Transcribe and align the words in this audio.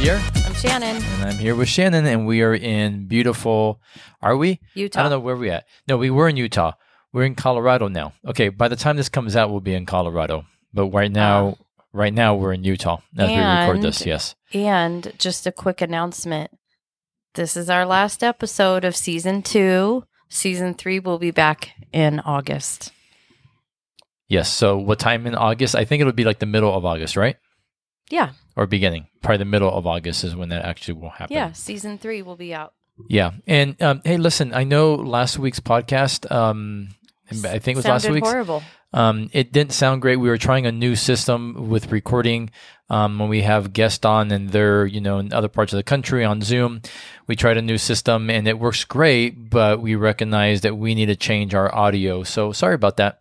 Javier. 0.00 0.46
I'm 0.46 0.54
Shannon. 0.54 0.96
And 0.96 1.24
I'm 1.28 1.36
here 1.36 1.54
with 1.54 1.68
Shannon, 1.68 2.06
and 2.06 2.26
we 2.26 2.40
are 2.40 2.54
in 2.54 3.06
beautiful. 3.06 3.82
Are 4.22 4.34
we? 4.34 4.58
Utah. 4.74 4.98
I 4.98 5.02
don't 5.02 5.10
know 5.10 5.20
where 5.20 5.36
we're 5.36 5.52
at. 5.52 5.66
No, 5.86 5.98
we 5.98 6.08
were 6.08 6.26
in 6.26 6.38
Utah. 6.38 6.72
We're 7.12 7.24
in 7.24 7.34
Colorado 7.34 7.86
now. 7.88 8.14
Okay, 8.26 8.48
by 8.48 8.68
the 8.68 8.76
time 8.76 8.96
this 8.96 9.10
comes 9.10 9.36
out, 9.36 9.50
we'll 9.50 9.60
be 9.60 9.74
in 9.74 9.84
Colorado. 9.84 10.46
But 10.72 10.86
right 10.86 11.12
now, 11.12 11.58
ah. 11.60 11.82
right 11.92 12.14
now 12.14 12.34
we're 12.34 12.54
in 12.54 12.64
Utah 12.64 13.00
as 13.18 13.28
we 13.28 13.36
record 13.36 13.82
this. 13.82 14.00
And- 14.00 14.06
Yes. 14.06 14.34
And 14.54 15.12
just 15.18 15.46
a 15.46 15.52
quick 15.52 15.82
announcement. 15.82 16.50
This 17.34 17.54
is 17.54 17.68
our 17.68 17.84
last 17.84 18.24
episode 18.24 18.86
of 18.86 18.96
season 18.96 19.42
two. 19.42 20.04
Season 20.30 20.72
three 20.72 20.98
will 20.98 21.18
be 21.18 21.30
back 21.30 21.72
in 21.92 22.20
August. 22.20 22.90
Yes. 24.28 24.50
So 24.50 24.78
what 24.78 24.98
time 24.98 25.26
in 25.26 25.34
August? 25.34 25.76
I 25.76 25.84
think 25.84 26.00
it'll 26.00 26.14
be 26.14 26.24
like 26.24 26.38
the 26.38 26.46
middle 26.46 26.74
of 26.74 26.86
August, 26.86 27.18
right? 27.18 27.36
Yeah. 28.10 28.32
Or 28.56 28.66
beginning. 28.66 29.06
Probably 29.22 29.38
the 29.38 29.44
middle 29.46 29.72
of 29.72 29.86
August 29.86 30.24
is 30.24 30.36
when 30.36 30.50
that 30.50 30.64
actually 30.64 30.94
will 30.94 31.10
happen. 31.10 31.34
Yeah. 31.34 31.52
Season 31.52 31.96
three 31.98 32.22
will 32.22 32.36
be 32.36 32.52
out. 32.52 32.74
Yeah. 33.08 33.30
And 33.46 33.80
um, 33.80 34.02
hey, 34.04 34.18
listen, 34.18 34.52
I 34.52 34.64
know 34.64 34.94
last 34.94 35.38
week's 35.38 35.60
podcast, 35.60 36.30
um, 36.30 36.88
I 37.30 37.58
think 37.58 37.68
it 37.68 37.76
was 37.76 37.86
last 37.86 38.02
Sounded 38.02 38.16
week's. 38.16 38.28
horrible. 38.28 38.62
Um, 38.92 39.30
it 39.32 39.52
didn't 39.52 39.72
sound 39.72 40.02
great. 40.02 40.16
We 40.16 40.28
were 40.28 40.36
trying 40.36 40.66
a 40.66 40.72
new 40.72 40.96
system 40.96 41.70
with 41.70 41.92
recording. 41.92 42.50
Um, 42.90 43.20
when 43.20 43.28
we 43.28 43.42
have 43.42 43.72
guests 43.72 44.04
on 44.04 44.32
and 44.32 44.50
they're, 44.50 44.84
you 44.84 45.00
know, 45.00 45.18
in 45.20 45.32
other 45.32 45.46
parts 45.46 45.72
of 45.72 45.76
the 45.76 45.84
country 45.84 46.24
on 46.24 46.42
Zoom, 46.42 46.82
we 47.28 47.36
tried 47.36 47.56
a 47.56 47.62
new 47.62 47.78
system 47.78 48.28
and 48.28 48.48
it 48.48 48.58
works 48.58 48.84
great, 48.84 49.48
but 49.48 49.80
we 49.80 49.94
recognize 49.94 50.62
that 50.62 50.76
we 50.76 50.96
need 50.96 51.06
to 51.06 51.14
change 51.14 51.54
our 51.54 51.72
audio. 51.72 52.24
So 52.24 52.50
sorry 52.50 52.74
about 52.74 52.96
that. 52.96 53.20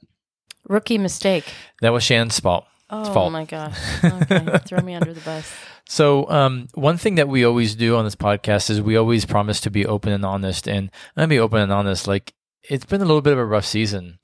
Rookie 0.68 0.98
mistake. 0.98 1.46
That 1.82 1.94
was 1.94 2.04
Shannon's 2.04 2.40
fault. 2.40 2.66
Oh 2.90 3.14
fault. 3.14 3.32
my 3.32 3.46
gosh. 3.46 3.78
Okay. 4.04 4.58
Throw 4.66 4.82
me 4.82 4.96
under 4.96 5.14
the 5.14 5.22
bus. 5.22 5.52
So, 5.88 6.30
um, 6.30 6.68
one 6.76 6.98
thing 6.98 7.16
that 7.16 7.28
we 7.28 7.44
always 7.44 7.76
do 7.76 7.96
on 7.96 8.04
this 8.06 8.16
podcast 8.16 8.70
is 8.70 8.82
we 8.82 8.96
always 8.96 9.26
promise 9.26 9.60
to 9.62 9.72
be 9.72 9.86
open 9.86 10.12
and 10.12 10.24
honest. 10.26 10.68
And 10.68 10.90
I'm 11.16 11.22
gonna 11.22 11.28
be 11.28 11.40
open 11.40 11.60
and 11.62 11.72
honest. 11.72 12.08
Like, 12.08 12.34
it's 12.64 12.86
been 12.86 13.02
a 13.02 13.06
little 13.06 13.22
bit 13.22 13.34
of 13.34 13.40
a 13.40 13.46
rough 13.46 13.66
season. 13.66 14.20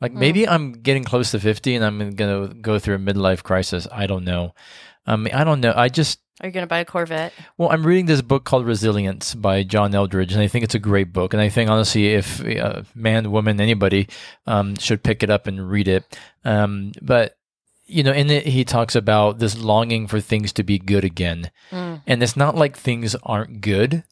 Like, 0.00 0.12
maybe 0.12 0.48
I'm 0.48 0.72
getting 0.72 1.04
close 1.04 1.30
to 1.30 1.38
50 1.40 1.74
and 1.74 1.84
I'm 1.84 2.10
gonna 2.12 2.48
go 2.54 2.78
through 2.78 2.96
a 2.96 2.98
midlife 2.98 3.42
crisis. 3.42 3.86
I 3.92 4.06
don't 4.06 4.24
know. 4.24 4.54
I 5.06 5.12
Um, 5.12 5.28
I 5.32 5.44
don't 5.44 5.60
know. 5.60 5.72
I 5.76 5.88
just, 5.88 6.20
Are 6.40 6.46
you 6.46 6.52
going 6.52 6.62
to 6.62 6.68
buy 6.68 6.78
a 6.78 6.84
Corvette? 6.84 7.32
well, 7.58 7.70
I'm 7.70 7.84
reading 7.86 8.06
this 8.06 8.22
book 8.22 8.44
called 8.44 8.64
Resilience 8.66 9.34
by 9.34 9.64
John 9.64 9.92
Eldredge, 9.92 10.32
and 10.32 10.40
I 10.40 10.46
think 10.48 10.62
it's 10.64 10.74
a 10.76 10.78
great 10.78 11.12
book. 11.12 11.34
And 11.34 11.42
I 11.42 11.48
think, 11.48 11.68
honestly, 11.70 12.14
if 12.14 12.40
uh, 12.44 12.82
man, 12.94 13.30
woman, 13.32 13.60
anybody 13.60 14.08
um, 14.46 14.76
should 14.76 15.02
pick 15.02 15.22
it 15.22 15.30
up 15.30 15.46
and 15.46 15.68
read 15.68 15.88
it. 15.88 16.04
Um, 16.44 16.92
but 17.02 17.36
you 17.86 18.02
know, 18.02 18.12
in 18.12 18.30
it, 18.30 18.46
he 18.46 18.64
talks 18.64 18.94
about 18.94 19.38
this 19.38 19.56
longing 19.58 20.06
for 20.06 20.20
things 20.20 20.52
to 20.54 20.62
be 20.62 20.78
good 20.78 21.04
again, 21.04 21.50
Mm. 21.70 22.02
and 22.06 22.22
it's 22.22 22.36
not 22.36 22.54
like 22.56 22.76
things 22.76 23.14
aren't 23.22 23.60
good. 23.60 24.04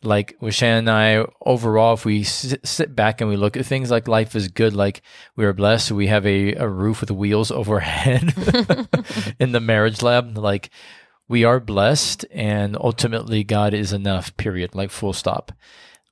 Like 0.00 0.36
with 0.40 0.54
Shannon 0.54 0.88
and 0.88 0.90
I, 0.90 1.26
overall, 1.44 1.94
if 1.94 2.04
we 2.04 2.22
sit, 2.22 2.64
sit 2.64 2.94
back 2.94 3.20
and 3.20 3.28
we 3.28 3.36
look 3.36 3.56
at 3.56 3.66
things 3.66 3.90
like 3.90 4.06
life 4.06 4.36
is 4.36 4.46
good, 4.46 4.72
like 4.72 5.02
we 5.34 5.44
are 5.44 5.52
blessed, 5.52 5.90
we 5.90 6.06
have 6.06 6.24
a, 6.24 6.54
a 6.54 6.68
roof 6.68 7.00
with 7.00 7.10
wheels 7.10 7.50
overhead 7.60 8.32
in 9.40 9.50
the 9.50 9.60
marriage 9.60 10.00
lab, 10.00 10.38
like 10.38 10.70
we 11.28 11.42
are 11.44 11.58
blessed, 11.58 12.24
and 12.30 12.76
ultimately 12.80 13.42
God 13.42 13.74
is 13.74 13.92
enough. 13.92 14.36
Period. 14.36 14.74
Like 14.74 14.90
full 14.92 15.12
stop. 15.12 15.50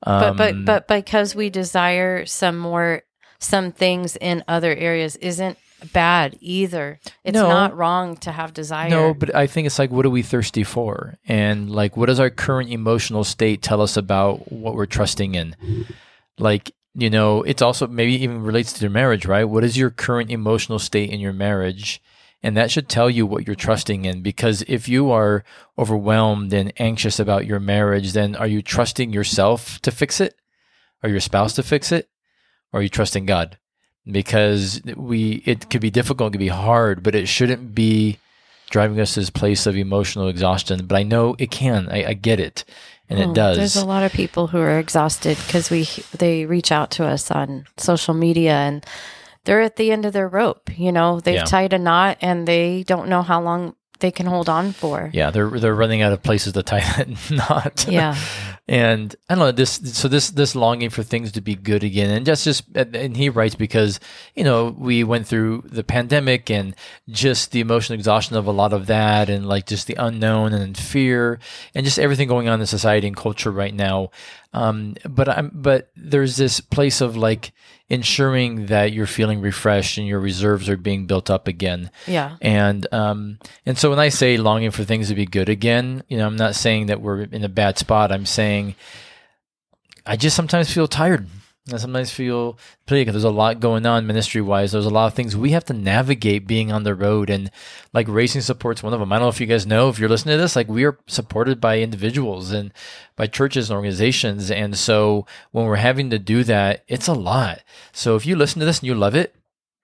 But 0.05 0.37
but 0.37 0.55
Um, 0.55 0.65
but 0.65 0.89
because 0.89 1.35
we 1.37 1.49
desire 1.49 2.27
some 2.27 2.59
more 2.59 3.03
some 3.39 3.71
things 3.71 4.17
in 4.17 4.43
other 4.49 4.75
areas 4.75 5.15
isn't 5.17 5.59
bad 5.93 6.37
either. 6.41 6.99
It's 7.25 7.35
No. 7.35 7.49
not 7.49 7.77
wrong 7.77 8.17
to 8.19 8.33
have 8.33 8.55
desire. 8.55 8.89
No, 8.89 9.15
but 9.15 9.35
I 9.35 9.47
think 9.47 9.67
it's 9.67 9.79
like, 9.79 9.91
what 9.91 10.07
are 10.07 10.11
we 10.11 10.23
thirsty 10.23 10.65
for? 10.65 11.17
And 11.29 11.71
like, 11.71 11.97
what 11.97 12.07
does 12.07 12.21
our 12.21 12.31
current 12.31 12.71
emotional 12.71 13.25
state 13.25 13.63
tell 13.63 13.81
us 13.81 13.97
about 13.97 14.51
what 14.51 14.75
we're 14.75 14.87
trusting 14.87 15.35
in? 15.35 15.55
Like, 16.39 16.73
you 16.95 17.11
know, 17.11 17.43
it's 17.43 17.63
also 17.63 17.87
maybe 17.87 18.15
even 18.23 18.43
relates 18.43 18.73
to 18.73 18.81
your 18.81 18.91
marriage, 18.91 19.27
right? 19.27 19.45
What 19.45 19.65
is 19.65 19.77
your 19.77 19.91
current 19.91 20.31
emotional 20.31 20.79
state 20.79 21.11
in 21.11 21.21
your 21.21 21.33
marriage? 21.35 22.01
And 22.43 22.57
that 22.57 22.71
should 22.71 22.89
tell 22.89 23.11
you 23.11 23.27
what 23.27 23.47
you're 23.47 23.57
trusting 23.57 24.05
in. 24.05 24.23
Because 24.23 24.63
if 24.69 24.89
you 24.89 25.11
are 25.11 25.43
overwhelmed 25.79 26.53
and 26.53 26.73
anxious 26.79 27.19
about 27.19 27.47
your 27.47 27.61
marriage, 27.61 28.13
then 28.13 28.35
are 28.37 28.47
you 28.47 28.63
trusting 28.63 29.13
yourself 29.13 29.81
to 29.83 29.91
fix 29.91 30.21
it? 30.21 30.37
Or 31.03 31.11
your 31.11 31.21
spouse 31.21 31.55
to 31.55 31.63
fix 31.63 31.93
it? 31.93 32.09
Or 32.73 32.81
are 32.81 32.83
you 32.83 32.89
trusting 32.89 33.27
God? 33.27 33.59
Because 34.11 34.81
we, 34.97 35.43
it 35.47 35.69
could 35.69 35.81
be 35.81 35.91
difficult, 35.91 36.29
it 36.29 36.33
could 36.35 36.39
be 36.39 36.49
hard, 36.49 37.03
but 37.03 37.15
it 37.15 37.27
shouldn't 37.27 37.75
be 37.75 38.19
driving 38.71 39.01
us 39.01 39.15
to 39.15 39.21
this 39.21 39.31
place 39.31 39.67
of 39.67 39.77
emotional 39.77 40.29
exhaustion. 40.29 40.87
But 40.87 40.97
I 40.97 41.03
know 41.03 41.35
it 41.39 41.51
can. 41.51 41.89
I, 41.91 42.11
I 42.11 42.13
get 42.15 42.39
it, 42.39 42.65
and 43.09 43.19
Oh, 43.19 43.31
it 43.31 43.35
does. 43.35 43.57
There's 43.57 43.77
a 43.77 43.85
lot 43.85 44.05
of 44.05 44.13
people 44.13 44.47
who 44.49 44.59
are 44.59 44.79
exhausted 44.79 45.37
because 45.47 45.71
we 45.71 45.89
they 46.17 46.47
reach 46.47 46.71
out 46.71 46.91
to 46.93 47.05
us 47.05 47.31
on 47.33 47.67
social 47.77 48.15
media 48.15 48.53
and 48.55 48.87
they're 49.45 49.61
at 49.63 49.77
the 49.77 49.91
end 49.93 50.05
of 50.05 50.13
their 50.13 50.29
rope. 50.29 50.71
You 50.79 50.93
know, 50.93 51.21
they've 51.21 51.37
Yeah. 51.37 51.45
tied 51.45 51.73
a 51.73 51.79
knot 51.79 52.19
and 52.21 52.47
they 52.47 52.83
don't 52.85 53.09
know 53.09 53.23
how 53.23 53.41
long 53.41 53.75
they 54.01 54.11
can 54.11 54.27
hold 54.27 54.49
on 54.49 54.73
for. 54.73 55.11
yeah, 55.13 55.31
they're 55.31 55.49
they're 55.51 55.75
running 55.75 56.03
out 56.03 56.13
of 56.13 56.23
places 56.23 56.53
to 56.55 56.63
tie 56.63 56.81
that 56.81 57.09
knot. 57.31 57.87
Yeah. 57.89 58.17
and 58.69 59.15
I 59.29 59.35
don't 59.35 59.45
know 59.45 59.53
this. 59.53 59.81
So 59.99 60.09
this 60.09 60.31
this 60.31 60.55
longing 60.55 60.91
for 60.91 61.03
things 61.03 61.33
to 61.33 61.41
be 61.41 61.55
good 61.55 61.85
again, 61.85 62.11
and 62.11 62.27
that's 62.27 62.45
just 62.45 62.65
and 62.75 63.17
he 63.17 63.29
writes 63.29 63.55
because 63.55 64.01
you 64.35 64.45
know 64.45 64.75
we 64.77 65.05
went 65.05 65.27
through 65.27 65.65
the 65.67 65.85
pandemic 65.85 66.51
and 66.51 66.75
just 67.09 67.53
the 67.53 67.61
emotional 67.61 67.99
exhaustion 67.99 68.37
of 68.37 68.47
a 68.47 68.53
lot 68.53 68.73
of 68.73 68.87
that, 68.87 69.29
and 69.31 69.47
like 69.47 69.67
just 69.67 69.87
the 69.87 69.97
unknown 69.99 70.53
and 70.53 70.77
fear, 70.77 71.39
and 71.75 71.85
just 71.85 71.99
everything 71.99 72.29
going 72.29 72.49
on 72.49 72.61
in 72.61 72.67
society 72.67 73.07
and 73.07 73.17
culture 73.17 73.51
right 73.51 73.75
now. 73.75 74.11
Um, 74.53 74.95
but 75.09 75.29
I'm 75.29 75.51
but 75.53 75.91
there's 75.97 76.37
this 76.37 76.61
place 76.61 77.01
of 77.01 77.17
like 77.17 77.53
ensuring 77.89 78.67
that 78.67 78.93
you're 78.93 79.07
feeling 79.07 79.41
refreshed 79.41 79.99
and 79.99 80.07
your 80.07 80.19
reserves 80.19 80.69
are 80.69 80.77
being 80.77 81.07
built 81.07 81.31
up 81.31 81.47
again. 81.47 81.91
Yeah. 82.07 82.37
And 82.41 82.87
um 82.93 83.39
and 83.65 83.79
so 83.79 83.91
when 83.91 83.99
I 83.99 84.09
say 84.09 84.37
longing 84.37 84.71
for 84.71 84.83
things 84.83 85.09
to 85.09 85.15
be 85.15 85.27
good 85.27 85.49
again, 85.49 86.03
you 86.09 86.17
know, 86.17 86.27
I'm 86.27 86.37
not 86.37 86.55
saying 86.55 86.87
that 86.87 87.01
we're 87.01 87.23
in 87.23 87.45
a 87.45 87.49
bad 87.49 87.79
spot. 87.79 88.11
I'm 88.11 88.27
saying 88.27 88.75
I 90.05 90.17
just 90.17 90.37
sometimes 90.37 90.73
feel 90.73 90.89
tired. 90.89 91.27
I 91.73 91.79
sometimes 91.79 92.13
feel 92.13 92.59
pretty 92.87 93.03
because 93.03 93.15
there's 93.15 93.25
a 93.25 93.37
lot 93.37 93.59
going 93.59 93.87
on 93.87 94.07
ministry 94.07 94.41
wise. 94.41 94.71
There's 94.71 94.87
a 94.87 94.91
lot 94.91 95.09
of 95.09 95.15
things 95.15 95.37
we 95.37 95.51
have 95.51 95.65
to 95.65 95.73
navigate 95.73 96.47
being 96.47 96.71
on 96.71 96.85
the 96.85 96.95
road, 96.95 97.29
and 97.29 97.51
like 97.93 98.07
racing 98.07 98.43
support's 98.43 98.85
one 98.85 98.93
of 98.93 99.01
them. 99.01 99.13
I 99.13 99.17
don't 99.17 99.25
know 99.25 99.31
if 99.31 99.41
you 99.41 99.47
guys 99.47 99.67
know 99.67 99.89
if 99.89 99.99
you're 99.99 100.09
listening 100.09 100.37
to 100.37 100.43
this. 100.43 100.55
Like 100.55 100.69
we 100.69 100.85
are 100.85 100.99
supported 101.09 101.61
by 101.61 101.81
individuals 101.81 102.53
and 102.53 102.73
by 103.17 103.27
churches 103.27 103.69
and 103.69 103.77
organizations, 103.77 104.49
and 104.51 104.77
so 104.77 105.27
when 105.51 105.67
we're 105.67 105.77
having 105.77 106.11
to 106.11 106.21
do 106.21 106.45
that, 106.45 106.85
it's 106.87 107.09
a 107.09 107.15
lot. 107.15 107.63
So 107.93 108.15
if 108.15 108.27
you 108.27 108.37
listen 108.37 108.61
to 108.61 108.67
this 108.67 108.79
and 108.79 108.87
you 108.87 108.95
love 108.95 109.17
it, 109.17 109.35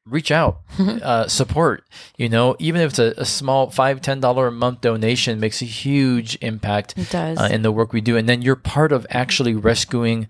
reach 0.06 0.30
out, 0.30 0.60
uh, 0.78 1.26
support. 1.26 1.84
You 2.16 2.28
know, 2.28 2.54
even 2.60 2.80
if 2.80 2.90
it's 2.90 2.98
a, 3.00 3.14
a 3.16 3.24
small 3.24 3.70
five, 3.70 4.00
ten 4.00 4.20
dollar 4.20 4.46
a 4.46 4.52
month 4.52 4.82
donation, 4.82 5.40
makes 5.40 5.60
a 5.62 5.64
huge 5.64 6.38
impact 6.40 6.94
uh, 7.40 7.48
in 7.50 7.62
the 7.62 7.72
work 7.72 7.92
we 7.92 8.00
do, 8.00 8.16
and 8.16 8.28
then 8.28 8.40
you're 8.40 8.54
part 8.54 8.92
of 8.92 9.04
actually 9.10 9.54
rescuing 9.56 10.28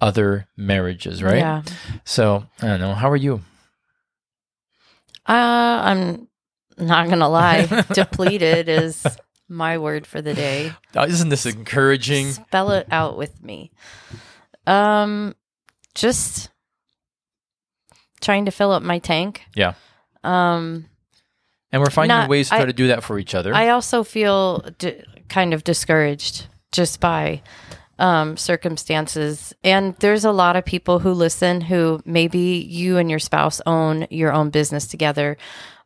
other 0.00 0.46
marriages, 0.56 1.22
right? 1.22 1.38
Yeah. 1.38 1.62
So 2.04 2.44
I 2.60 2.66
don't 2.66 2.80
know. 2.80 2.94
How 2.94 3.10
are 3.10 3.16
you? 3.16 3.40
Uh, 5.26 5.32
I'm 5.32 6.28
not 6.78 7.08
gonna 7.08 7.28
lie. 7.28 7.66
Depleted 7.92 8.68
is 8.68 9.06
my 9.48 9.78
word 9.78 10.06
for 10.06 10.20
the 10.20 10.34
day. 10.34 10.72
Uh, 10.94 11.06
isn't 11.08 11.28
this 11.30 11.46
encouraging? 11.46 12.32
Spell 12.32 12.70
it 12.72 12.86
out 12.90 13.16
with 13.16 13.42
me. 13.42 13.70
Um, 14.66 15.34
just 15.94 16.50
trying 18.20 18.44
to 18.46 18.50
fill 18.50 18.72
up 18.72 18.82
my 18.82 18.98
tank. 18.98 19.42
Yeah. 19.54 19.74
Um, 20.22 20.86
And 21.72 21.82
we're 21.82 21.90
finding 21.90 22.16
Not- 22.16 22.28
ways 22.30 22.48
to 22.48 22.54
try 22.56 22.62
I- 22.62 22.66
to 22.66 22.72
do 22.72 22.88
that 22.88 23.02
for 23.04 23.18
each 23.18 23.34
other. 23.34 23.54
I 23.54 23.68
also 23.68 24.02
feel 24.04 24.60
d- 24.78 25.02
kind 25.28 25.52
of 25.54 25.64
discouraged 25.64 26.46
just 26.72 27.00
by 27.00 27.42
um, 27.98 28.36
circumstances. 28.36 29.54
And 29.62 29.94
there's 29.96 30.24
a 30.24 30.32
lot 30.32 30.56
of 30.56 30.64
people 30.64 30.98
who 30.98 31.12
listen 31.12 31.60
who 31.60 32.00
maybe 32.04 32.66
you 32.68 32.98
and 32.98 33.10
your 33.10 33.18
spouse 33.18 33.60
own 33.66 34.06
your 34.10 34.32
own 34.32 34.50
business 34.50 34.86
together 34.86 35.36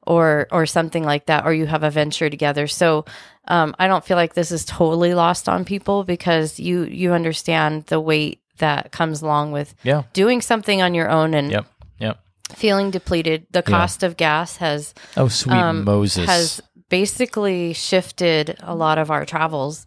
or 0.06 0.46
or 0.50 0.64
something 0.66 1.04
like 1.04 1.26
that 1.26 1.44
or 1.44 1.52
you 1.52 1.66
have 1.66 1.82
a 1.82 1.90
venture 1.90 2.30
together. 2.30 2.66
So 2.66 3.04
um, 3.46 3.74
I 3.78 3.86
don't 3.86 4.04
feel 4.04 4.16
like 4.16 4.34
this 4.34 4.50
is 4.50 4.64
totally 4.64 5.14
lost 5.14 5.48
on 5.48 5.64
people 5.64 6.04
because 6.04 6.58
you 6.58 6.84
you 6.84 7.12
understand 7.12 7.84
the 7.86 8.00
weight 8.00 8.40
that 8.58 8.90
comes 8.90 9.22
along 9.22 9.52
with 9.52 9.74
yeah. 9.82 10.02
doing 10.12 10.40
something 10.40 10.82
on 10.82 10.94
your 10.94 11.08
own 11.08 11.34
and 11.34 11.50
Yep. 11.50 11.66
Yep. 12.00 12.18
feeling 12.54 12.90
depleted. 12.90 13.46
The 13.52 13.62
cost 13.62 14.02
of 14.02 14.16
gas 14.16 14.56
has 14.56 14.94
Oh, 15.16 15.28
sweet 15.28 15.54
um, 15.54 15.84
Moses. 15.84 16.26
has 16.26 16.60
basically 16.88 17.72
shifted 17.74 18.56
a 18.60 18.74
lot 18.74 18.98
of 18.98 19.10
our 19.10 19.24
travels 19.24 19.86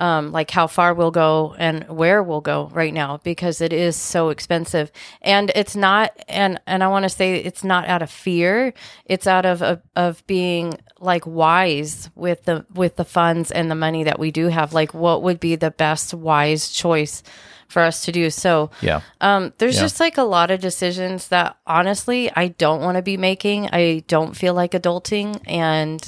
um, 0.00 0.32
like 0.32 0.50
how 0.50 0.66
far 0.66 0.94
we'll 0.94 1.10
go 1.12 1.54
and 1.58 1.84
where 1.88 2.22
we'll 2.22 2.40
go 2.40 2.68
right 2.72 2.92
now 2.94 3.18
because 3.22 3.60
it 3.60 3.72
is 3.72 3.94
so 3.96 4.30
expensive 4.30 4.90
and 5.22 5.52
it's 5.54 5.76
not 5.76 6.10
and 6.28 6.58
and 6.66 6.82
i 6.82 6.88
want 6.88 7.02
to 7.04 7.08
say 7.08 7.36
it's 7.36 7.62
not 7.62 7.86
out 7.86 8.02
of 8.02 8.10
fear 8.10 8.72
it's 9.04 9.26
out 9.26 9.44
of 9.46 9.62
of, 9.62 9.80
of 9.94 10.26
being 10.26 10.74
like 10.98 11.26
wise 11.26 12.10
with 12.14 12.44
the 12.46 12.64
with 12.74 12.96
the 12.96 13.04
funds 13.04 13.50
and 13.52 13.70
the 13.70 13.74
money 13.74 14.02
that 14.04 14.18
we 14.18 14.30
do 14.30 14.48
have 14.48 14.72
like 14.72 14.94
what 14.94 15.22
would 15.22 15.38
be 15.38 15.54
the 15.54 15.70
best 15.70 16.14
wise 16.14 16.70
choice 16.70 17.22
for 17.68 17.82
us 17.82 18.04
to 18.04 18.10
do 18.10 18.30
so 18.30 18.68
Yeah. 18.80 19.00
um, 19.20 19.52
there's 19.58 19.76
Yeah. 19.76 19.82
just 19.82 20.00
like 20.00 20.18
a 20.18 20.24
lot 20.24 20.50
of 20.50 20.60
decisions 20.60 21.28
that 21.28 21.56
honestly 21.66 22.28
I 22.34 22.48
don't 22.48 22.80
want 22.82 22.96
to 22.96 23.02
be 23.02 23.16
making. 23.16 23.68
I 23.72 24.02
don't 24.08 24.34
feel 24.36 24.54
like 24.54 24.72
adulting, 24.72 25.40
and 25.46 26.02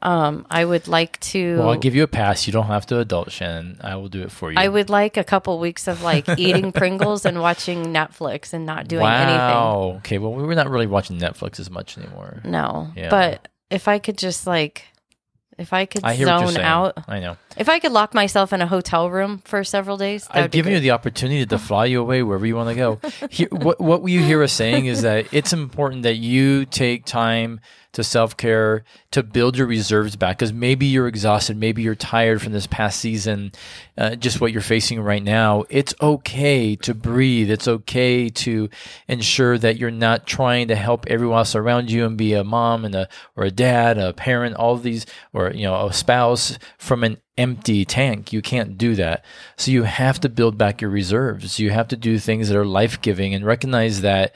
um, 0.00 0.46
I 0.50 0.64
would 0.64 0.86
like 0.86 1.18
to. 1.20 1.58
Well, 1.58 1.70
I'll 1.70 1.78
give 1.78 1.94
you 1.94 2.02
a 2.04 2.08
pass. 2.08 2.46
You 2.46 2.52
don't 2.52 2.66
have 2.66 2.86
to 2.86 2.98
adult, 3.00 3.32
Shannon. 3.32 3.78
I 3.82 3.96
will 3.96 4.08
do 4.08 4.22
it 4.22 4.30
for 4.30 4.52
you. 4.52 4.58
I 4.58 4.68
would 4.68 4.88
like 4.90 5.16
a 5.16 5.24
couple 5.24 5.58
weeks 5.58 5.88
of 5.88 6.02
like 6.02 6.28
eating 6.38 6.70
Pringles 6.72 7.24
and 7.24 7.40
watching 7.40 7.86
Netflix 7.86 8.52
and 8.52 8.64
not 8.64 8.86
doing 8.86 9.06
anything. 9.06 9.36
wow. 9.36 9.94
Okay. 9.98 10.18
Well, 10.18 10.32
we're 10.32 10.54
not 10.54 10.70
really 10.70 10.86
watching 10.86 11.18
Netflix 11.18 11.58
as 11.58 11.70
much 11.70 11.98
anymore. 11.98 12.40
No, 12.44 12.92
Yeah. 12.94 13.08
but 13.10 13.48
if 13.70 13.88
I 13.88 13.98
could 13.98 14.16
just 14.18 14.46
like, 14.46 14.84
if 15.58 15.72
I 15.72 15.86
could 15.86 16.04
I 16.04 16.14
zone 16.16 16.56
out, 16.58 16.98
I 17.08 17.18
know. 17.18 17.36
If 17.58 17.68
I 17.68 17.78
could 17.80 17.92
lock 17.92 18.14
myself 18.14 18.52
in 18.52 18.62
a 18.62 18.66
hotel 18.66 19.10
room 19.10 19.42
for 19.44 19.64
several 19.64 19.96
days, 19.96 20.26
I've 20.30 20.50
given 20.50 20.72
you 20.72 20.80
the 20.80 20.92
opportunity 20.92 21.44
to 21.44 21.58
fly 21.58 21.86
you 21.86 22.00
away 22.00 22.22
wherever 22.22 22.46
you 22.46 22.56
want 22.56 22.68
to 22.70 22.74
go. 22.74 23.00
Here, 23.30 23.48
what 23.50 23.80
what 23.80 24.04
you 24.06 24.22
hear 24.22 24.42
us 24.42 24.52
saying 24.52 24.86
is 24.86 25.02
that 25.02 25.26
it's 25.32 25.52
important 25.52 26.04
that 26.04 26.16
you 26.16 26.64
take 26.64 27.04
time 27.04 27.60
to 27.92 28.04
self 28.04 28.36
care 28.36 28.84
to 29.10 29.22
build 29.22 29.56
your 29.56 29.66
reserves 29.66 30.14
back 30.14 30.38
because 30.38 30.52
maybe 30.52 30.86
you're 30.86 31.08
exhausted, 31.08 31.56
maybe 31.56 31.82
you're 31.82 31.94
tired 31.94 32.40
from 32.40 32.52
this 32.52 32.66
past 32.66 33.00
season, 33.00 33.50
uh, 33.96 34.14
just 34.14 34.40
what 34.40 34.52
you're 34.52 34.60
facing 34.60 35.00
right 35.00 35.22
now. 35.22 35.64
It's 35.68 35.94
okay 36.00 36.76
to 36.76 36.94
breathe. 36.94 37.50
It's 37.50 37.66
okay 37.66 38.28
to 38.28 38.68
ensure 39.08 39.58
that 39.58 39.78
you're 39.78 39.90
not 39.90 40.26
trying 40.26 40.68
to 40.68 40.76
help 40.76 41.06
everyone 41.08 41.38
else 41.38 41.56
around 41.56 41.90
you 41.90 42.06
and 42.06 42.16
be 42.16 42.34
a 42.34 42.44
mom 42.44 42.84
and 42.84 42.94
a 42.94 43.08
or 43.34 43.44
a 43.44 43.50
dad, 43.50 43.98
a 43.98 44.12
parent, 44.12 44.54
all 44.54 44.74
of 44.74 44.82
these, 44.82 45.06
or 45.32 45.50
you 45.52 45.64
know, 45.64 45.86
a 45.86 45.92
spouse 45.92 46.58
from 46.76 47.02
an 47.02 47.16
empty 47.38 47.84
tank. 47.84 48.32
You 48.32 48.42
can't 48.42 48.76
do 48.76 48.94
that. 48.96 49.24
So 49.56 49.70
you 49.70 49.84
have 49.84 50.20
to 50.20 50.28
build 50.28 50.58
back 50.58 50.82
your 50.82 50.90
reserves. 50.90 51.58
You 51.58 51.70
have 51.70 51.88
to 51.88 51.96
do 51.96 52.18
things 52.18 52.48
that 52.48 52.58
are 52.58 52.66
life 52.66 53.00
giving 53.00 53.32
and 53.32 53.46
recognize 53.46 54.02
that 54.02 54.34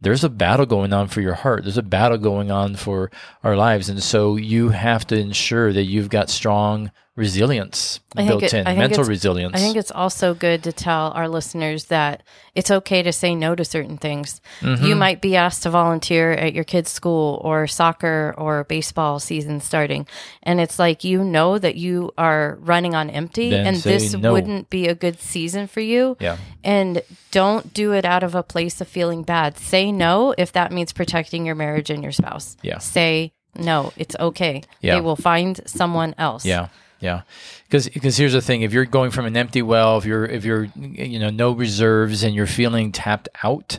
there's 0.00 0.22
a 0.22 0.28
battle 0.28 0.66
going 0.66 0.92
on 0.92 1.08
for 1.08 1.22
your 1.22 1.34
heart. 1.34 1.64
There's 1.64 1.78
a 1.78 1.82
battle 1.82 2.18
going 2.18 2.50
on 2.50 2.76
for 2.76 3.10
our 3.42 3.56
lives. 3.56 3.88
And 3.88 4.02
so 4.02 4.36
you 4.36 4.68
have 4.68 5.06
to 5.06 5.18
ensure 5.18 5.72
that 5.72 5.84
you've 5.84 6.10
got 6.10 6.28
strong 6.28 6.92
resilience 7.16 8.00
built 8.16 8.42
it- 8.42 8.52
in, 8.52 8.64
mental 8.64 9.04
resilience. 9.04 9.54
I 9.54 9.58
think 9.58 9.76
it's 9.76 9.90
also 9.92 10.34
good 10.34 10.64
to 10.64 10.72
tell 10.72 11.12
our 11.12 11.28
listeners 11.28 11.84
that 11.86 12.22
it's 12.54 12.70
okay 12.70 13.02
to 13.02 13.12
say 13.12 13.34
no 13.34 13.54
to 13.54 13.64
certain 13.64 13.98
things. 13.98 14.40
Mm-hmm. 14.60 14.84
You 14.84 14.96
might 14.96 15.20
be 15.20 15.36
asked 15.36 15.62
to 15.62 15.70
volunteer 15.70 16.32
at 16.32 16.54
your 16.54 16.64
kid's 16.64 16.90
school 16.90 17.40
or 17.44 17.66
soccer 17.66 18.34
or 18.36 18.64
baseball 18.64 19.20
season 19.20 19.60
starting. 19.60 20.06
And 20.42 20.60
it's 20.60 20.78
like, 20.78 21.04
you 21.04 21.22
know 21.22 21.56
that 21.58 21.76
you 21.76 22.10
are 22.18 22.58
running 22.60 22.94
on 22.94 23.10
empty 23.10 23.50
Then 23.50 23.66
and 23.66 23.76
this 23.76 24.14
no. 24.14 24.32
wouldn't 24.32 24.68
be 24.70 24.88
a 24.88 24.94
good 24.94 25.20
season 25.20 25.66
for 25.68 25.80
you. 25.80 26.16
yeah. 26.20 26.36
And 26.64 27.02
don't 27.30 27.74
do 27.74 27.92
it 27.92 28.04
out 28.04 28.22
of 28.22 28.34
a 28.34 28.42
place 28.42 28.80
of 28.80 28.88
feeling 28.88 29.22
bad. 29.22 29.58
Say 29.58 29.92
no 29.92 30.34
if 30.38 30.52
that 30.52 30.72
means 30.72 30.92
protecting 30.92 31.44
your 31.46 31.54
marriage 31.54 31.90
and 31.90 32.02
your 32.02 32.12
spouse. 32.12 32.56
Yeah. 32.62 32.78
Say 32.78 33.32
no. 33.54 33.92
It's 33.96 34.16
okay. 34.18 34.62
Yeah. 34.80 34.94
They 34.96 35.00
will 35.00 35.16
find 35.16 35.60
someone 35.66 36.14
else. 36.16 36.44
Yeah, 36.46 36.68
yeah. 37.04 37.22
Because 37.66 37.88
because 37.88 38.16
here's 38.16 38.32
the 38.32 38.40
thing: 38.40 38.62
if 38.62 38.72
you're 38.72 38.86
going 38.86 39.10
from 39.10 39.26
an 39.26 39.36
empty 39.36 39.62
well, 39.62 39.98
if 39.98 40.06
you're 40.06 40.24
if 40.24 40.44
you're 40.44 40.64
you 40.74 41.18
know 41.18 41.30
no 41.30 41.52
reserves 41.52 42.22
and 42.22 42.34
you're 42.34 42.46
feeling 42.46 42.92
tapped 42.92 43.28
out, 43.44 43.78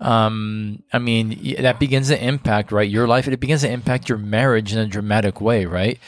um, 0.00 0.82
I 0.92 0.98
mean 0.98 1.56
that 1.62 1.80
begins 1.80 2.08
to 2.08 2.22
impact 2.22 2.70
right 2.70 2.88
your 2.88 3.08
life. 3.08 3.26
It 3.26 3.40
begins 3.40 3.62
to 3.62 3.70
impact 3.70 4.08
your 4.08 4.18
marriage 4.18 4.72
in 4.72 4.78
a 4.78 4.86
dramatic 4.86 5.40
way, 5.40 5.64
right? 5.64 5.98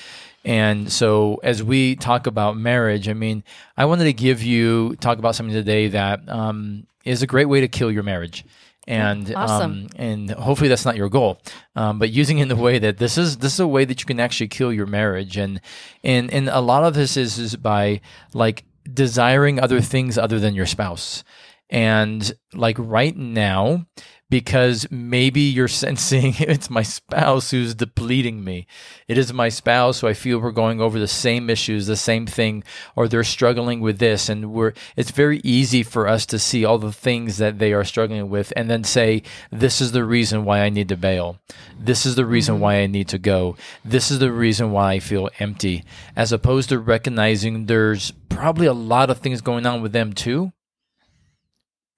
And 0.44 0.90
so 0.92 1.40
as 1.42 1.62
we 1.62 1.96
talk 1.96 2.26
about 2.26 2.56
marriage, 2.56 3.08
I 3.08 3.14
mean, 3.14 3.42
I 3.76 3.86
wanted 3.86 4.04
to 4.04 4.12
give 4.12 4.42
you 4.42 4.96
talk 4.96 5.18
about 5.18 5.34
something 5.34 5.54
today 5.54 5.88
that 5.88 6.26
um, 6.28 6.86
is 7.04 7.22
a 7.22 7.26
great 7.26 7.46
way 7.46 7.60
to 7.60 7.68
kill 7.68 7.90
your 7.90 8.02
marriage. 8.02 8.44
And 8.88 9.32
Awesome. 9.34 9.72
um, 9.72 9.88
and 9.96 10.30
hopefully 10.30 10.68
that's 10.68 10.86
not 10.86 10.96
your 10.96 11.08
goal, 11.10 11.38
um, 11.76 11.98
but 11.98 12.10
using 12.10 12.38
it 12.38 12.42
in 12.42 12.48
the 12.48 12.56
way 12.56 12.78
that 12.78 12.96
this 12.96 13.18
is 13.18 13.36
this 13.38 13.52
is 13.54 13.60
a 13.60 13.66
way 13.66 13.84
that 13.84 14.00
you 14.00 14.06
can 14.06 14.18
actually 14.18 14.48
kill 14.48 14.72
your 14.72 14.86
marriage, 14.86 15.36
and 15.36 15.60
and 16.02 16.32
and 16.32 16.48
a 16.48 16.60
lot 16.60 16.82
of 16.84 16.94
this 16.94 17.16
is 17.16 17.38
is 17.38 17.56
by 17.56 18.00
like 18.32 18.64
desiring 18.92 19.60
other 19.60 19.80
things 19.80 20.16
other 20.16 20.40
than 20.40 20.54
your 20.54 20.66
spouse, 20.66 21.22
and 21.70 22.32
like 22.52 22.76
right 22.78 23.16
now 23.16 23.86
because 24.30 24.86
maybe 24.90 25.40
you're 25.40 25.68
sensing 25.80 26.34
it's 26.38 26.70
my 26.70 26.82
spouse 26.82 27.50
who's 27.50 27.74
depleting 27.74 28.42
me. 28.42 28.66
It 29.08 29.18
is 29.18 29.32
my 29.32 29.48
spouse 29.48 30.00
who 30.00 30.06
I 30.06 30.14
feel 30.14 30.38
we're 30.38 30.52
going 30.52 30.80
over 30.80 30.98
the 30.98 31.08
same 31.08 31.50
issues, 31.50 31.86
the 31.86 31.96
same 31.96 32.26
thing, 32.26 32.62
or 32.94 33.08
they're 33.08 33.24
struggling 33.24 33.80
with 33.80 33.98
this. 33.98 34.28
And 34.28 34.52
we're, 34.52 34.72
it's 34.96 35.10
very 35.10 35.40
easy 35.42 35.82
for 35.82 36.08
us 36.08 36.24
to 36.26 36.38
see 36.38 36.64
all 36.64 36.78
the 36.78 36.92
things 36.92 37.38
that 37.38 37.58
they 37.58 37.72
are 37.72 37.84
struggling 37.84 38.30
with 38.30 38.52
and 38.56 38.70
then 38.70 38.84
say, 38.84 39.22
this 39.50 39.80
is 39.80 39.92
the 39.92 40.04
reason 40.04 40.44
why 40.44 40.60
I 40.60 40.68
need 40.68 40.88
to 40.88 40.96
bail. 40.96 41.38
This 41.78 42.06
is 42.06 42.14
the 42.14 42.26
reason 42.26 42.54
mm-hmm. 42.54 42.62
why 42.62 42.76
I 42.76 42.86
need 42.86 43.08
to 43.08 43.18
go. 43.18 43.56
This 43.84 44.10
is 44.10 44.20
the 44.20 44.32
reason 44.32 44.70
why 44.70 44.92
I 44.92 44.98
feel 45.00 45.28
empty, 45.40 45.84
as 46.14 46.32
opposed 46.32 46.68
to 46.68 46.78
recognizing 46.78 47.66
there's 47.66 48.12
probably 48.28 48.66
a 48.66 48.72
lot 48.72 49.10
of 49.10 49.18
things 49.18 49.40
going 49.40 49.66
on 49.66 49.82
with 49.82 49.92
them 49.92 50.12
too 50.12 50.52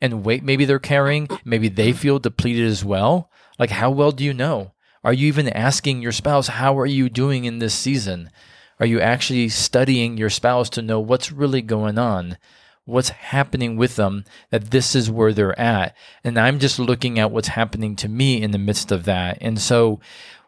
and 0.03 0.25
weight 0.25 0.43
maybe 0.43 0.67
they're 0.67 0.79
carrying, 0.79 1.29
maybe 1.45 1.69
they 1.69 1.93
feel 1.93 2.19
depleted 2.19 2.67
as 2.67 2.85
well. 2.85 3.31
Like, 3.59 3.71
how 3.71 3.91
well 3.91 4.13
do 4.13 4.25
you 4.25 4.35
know? 4.35 4.73
Are 5.05 5.13
you 5.13 5.29
even 5.29 5.49
asking 5.49 6.03
your 6.03 6.13
spouse, 6.13 6.49
how 6.49 6.79
are 6.79 6.87
you 6.87 7.09
doing 7.09 7.45
in 7.45 7.61
this 7.61 7.75
season? 7.75 8.31
Are 8.79 8.87
you 8.87 9.01
actually 9.01 9.49
studying 9.49 10.17
your 10.17 10.31
spouse 10.31 10.69
to 10.71 10.83
know 10.83 11.01
what's 11.01 11.33
really 11.33 11.63
going 11.63 11.99
on? 11.99 12.37
What's 12.85 13.11
happening 13.11 13.77
with 13.77 13.95
them, 13.95 14.25
that 14.51 14.73
this 14.73 14.97
is 14.97 15.09
where 15.09 15.33
they're 15.33 15.59
at. 15.59 15.97
And 16.25 16.37
I'm 16.37 16.59
just 16.59 16.81
looking 16.81 17.21
at 17.21 17.31
what's 17.31 17.49
happening 17.49 17.95
to 17.97 18.09
me 18.09 18.43
in 18.43 18.51
the 18.51 18.59
midst 18.59 18.91
of 18.91 19.05
that. 19.05 19.39
And 19.41 19.61
so, 19.61 20.01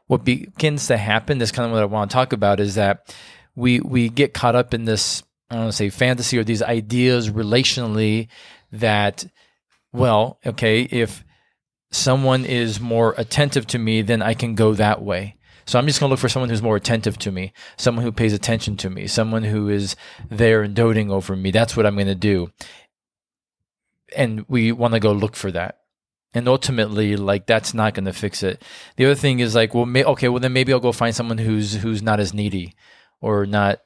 what 0.09 0.25
begins 0.25 0.89
to 0.89 0.97
happen, 0.97 1.39
this 1.39 1.53
kind 1.53 1.67
of 1.67 1.73
what 1.73 1.83
I 1.83 1.87
want 1.87 2.11
to 2.11 2.15
talk 2.15 2.33
about, 2.33 2.59
is 2.59 2.75
that 2.75 3.15
we 3.55 3.79
we 3.81 4.09
get 4.09 4.35
caught 4.35 4.57
up 4.57 4.75
in 4.75 4.85
this, 4.85 5.23
I 5.49 5.55
don't 5.55 5.65
want 5.65 5.73
to 5.73 5.77
say 5.77 5.91
fantasy 5.91 6.37
or 6.37 6.43
these 6.43 6.63
ideas 6.63 7.31
relationally 7.31 8.27
that 8.73 9.25
well, 9.95 10.39
okay, 10.45 10.83
if 10.83 11.25
someone 11.91 12.45
is 12.45 12.81
more 12.81 13.15
attentive 13.17 13.67
to 13.69 13.79
me, 13.79 14.03
then 14.03 14.21
I 14.21 14.35
can 14.35 14.55
go 14.55 14.75
that 14.75 15.01
way. 15.03 15.37
So 15.67 15.79
I'm 15.79 15.87
just 15.87 16.01
going 16.01 16.09
to 16.09 16.13
look 16.13 16.21
for 16.21 16.29
someone 16.29 16.51
who's 16.51 16.63
more 16.63 16.77
attentive 16.77 17.17
to 17.19 17.33
me, 17.33 17.53
someone 17.77 18.05
who 18.05 18.13
pays 18.13 18.33
attention 18.33 18.77
to 18.79 18.91
me, 18.91 19.07
someone 19.07 19.45
who 19.45 19.69
is 19.69 19.97
there 20.29 20.63
and 20.63 20.75
doting 20.75 21.11
over 21.11 21.35
me. 21.35 21.51
That's 21.51 21.77
what 21.77 21.87
I'm 21.87 21.95
going 21.95 22.07
to 22.09 22.15
do. 22.15 22.51
And 24.15 24.45
we 24.49 24.73
want 24.73 24.95
to 24.95 25.01
go 25.01 25.13
look 25.13 25.37
for 25.37 25.51
that. 25.53 25.79
And 26.35 26.49
ultimately, 26.49 27.17
like 27.17 27.47
that's 27.47 27.73
not 27.73 27.95
going 27.95 28.05
to 28.07 28.13
fix 28.13 28.43
it. 28.43 28.63
The 28.97 29.07
other 29.07 29.15
thing 29.15 29.39
is 29.39 29.55
like, 29.55 29.73
well, 29.73 29.87
may, 29.87 30.03
okay, 30.05 30.29
well 30.29 30.41
then 30.41 30.53
maybe 30.53 30.73
I'll 30.73 30.81
go 30.81 30.91
find 30.91 31.15
someone 31.15 31.39
who's 31.39 31.75
who's 31.75 32.03
not 32.03 32.19
as 32.19 32.35
needy, 32.35 32.75
or 33.21 33.47
not 33.47 33.81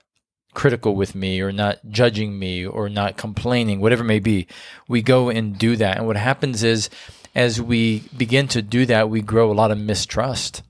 critical 0.58 0.96
with 0.96 1.14
me 1.14 1.40
or 1.40 1.52
not 1.52 1.78
judging 1.88 2.36
me 2.36 2.66
or 2.66 2.88
not 2.88 3.16
complaining, 3.16 3.78
whatever 3.78 4.02
it 4.02 4.08
may 4.08 4.18
be. 4.18 4.44
We 4.88 5.02
go 5.02 5.28
and 5.28 5.56
do 5.56 5.76
that. 5.76 5.98
And 5.98 6.06
what 6.08 6.16
happens 6.16 6.64
is, 6.64 6.90
as 7.32 7.62
we 7.62 8.00
begin 8.16 8.48
to 8.48 8.60
do 8.60 8.84
that, 8.86 9.08
we 9.08 9.20
grow 9.20 9.52
a 9.52 9.54
lot 9.54 9.70
of 9.70 9.78
mistrust. 9.78 10.62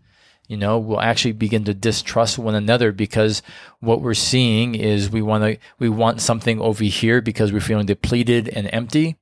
You 0.47 0.59
know, 0.59 0.79
we'll 0.79 1.01
actually 1.01 1.33
begin 1.33 1.65
to 1.65 1.73
distrust 1.73 2.39
one 2.39 2.55
another 2.55 2.93
because 2.93 3.41
what 3.81 4.03
we're 4.03 4.13
seeing 4.13 4.75
is 4.75 5.09
we 5.09 5.23
want 5.23 5.45
to, 5.45 5.59
we 5.79 5.89
want 5.89 6.21
something 6.21 6.61
over 6.61 6.85
here 6.85 7.23
because 7.23 7.51
we're 7.51 7.61
feeling 7.61 7.87
depleted 7.87 8.47
and 8.51 8.69
empty. 8.71 9.17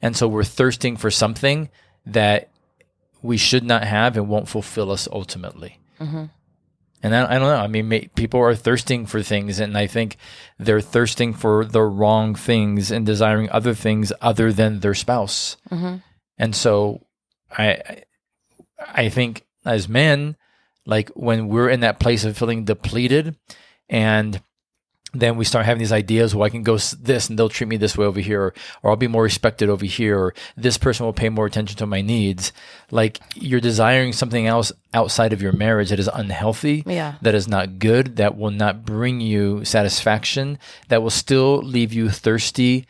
And 0.00 0.16
so 0.16 0.26
we're 0.26 0.42
thirsting 0.42 0.96
for 0.96 1.10
something 1.10 1.68
that 2.06 2.48
we 3.20 3.36
should 3.36 3.64
not 3.64 3.84
have 3.84 4.16
and 4.16 4.26
won't 4.26 4.48
fulfill 4.48 4.90
us 4.90 5.06
ultimately. 5.12 5.80
Mm-hmm. 6.00 6.24
And 7.02 7.14
I, 7.14 7.36
I 7.36 7.38
don't 7.38 7.48
know. 7.48 7.56
I 7.56 7.66
mean, 7.68 7.88
may, 7.88 8.08
people 8.08 8.40
are 8.40 8.54
thirsting 8.54 9.06
for 9.06 9.22
things, 9.22 9.60
and 9.60 9.78
I 9.78 9.86
think 9.86 10.16
they're 10.58 10.80
thirsting 10.80 11.32
for 11.32 11.64
the 11.64 11.82
wrong 11.82 12.34
things 12.34 12.90
and 12.90 13.06
desiring 13.06 13.48
other 13.50 13.72
things 13.74 14.12
other 14.20 14.52
than 14.52 14.80
their 14.80 14.94
spouse. 14.94 15.56
Mm-hmm. 15.70 15.96
And 16.38 16.56
so, 16.56 17.06
I, 17.56 17.68
I- 17.70 18.02
I 18.94 19.08
think 19.08 19.44
as 19.64 19.88
men, 19.88 20.36
like 20.86 21.10
when 21.10 21.48
we're 21.48 21.68
in 21.68 21.80
that 21.80 21.98
place 21.98 22.24
of 22.24 22.38
feeling 22.38 22.64
depleted, 22.64 23.36
and 23.88 24.40
then 25.14 25.36
we 25.36 25.44
start 25.44 25.64
having 25.64 25.78
these 25.78 25.92
ideas 25.92 26.34
well 26.34 26.44
i 26.46 26.50
can 26.50 26.62
go 26.62 26.76
this 26.76 27.28
and 27.30 27.38
they'll 27.38 27.48
treat 27.48 27.66
me 27.68 27.76
this 27.78 27.96
way 27.96 28.04
over 28.04 28.20
here 28.20 28.42
or, 28.42 28.54
or 28.82 28.90
i'll 28.90 28.96
be 28.96 29.06
more 29.08 29.22
respected 29.22 29.68
over 29.70 29.86
here 29.86 30.18
or 30.18 30.34
this 30.56 30.76
person 30.76 31.06
will 31.06 31.12
pay 31.14 31.28
more 31.30 31.46
attention 31.46 31.76
to 31.76 31.86
my 31.86 32.00
needs 32.02 32.52
like 32.90 33.18
you're 33.34 33.60
desiring 33.60 34.12
something 34.12 34.46
else 34.46 34.70
outside 34.92 35.32
of 35.32 35.40
your 35.40 35.52
marriage 35.52 35.88
that 35.90 35.98
is 35.98 36.08
unhealthy 36.12 36.82
Yeah. 36.86 37.14
that 37.22 37.34
is 37.34 37.48
not 37.48 37.78
good 37.78 38.16
that 38.16 38.36
will 38.36 38.50
not 38.50 38.84
bring 38.84 39.20
you 39.20 39.64
satisfaction 39.64 40.58
that 40.88 41.02
will 41.02 41.10
still 41.10 41.58
leave 41.58 41.92
you 41.92 42.10
thirsty 42.10 42.86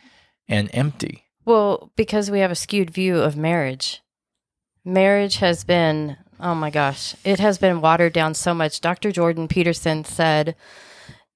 and 0.47 0.69
empty 0.73 1.23
Well, 1.45 1.91
because 1.95 2.29
we 2.29 2.39
have 2.39 2.51
a 2.51 2.55
skewed 2.55 2.89
view 2.91 3.19
of 3.19 3.37
marriage. 3.37 4.01
Marriage 4.85 5.37
has 5.37 5.63
been, 5.63 6.17
oh 6.39 6.55
my 6.55 6.69
gosh, 6.69 7.15
it 7.23 7.39
has 7.39 7.57
been 7.57 7.81
watered 7.81 8.13
down 8.13 8.33
so 8.33 8.53
much. 8.53 8.81
Dr. 8.81 9.11
Jordan 9.11 9.47
Peterson 9.47 10.03
said, 10.05 10.55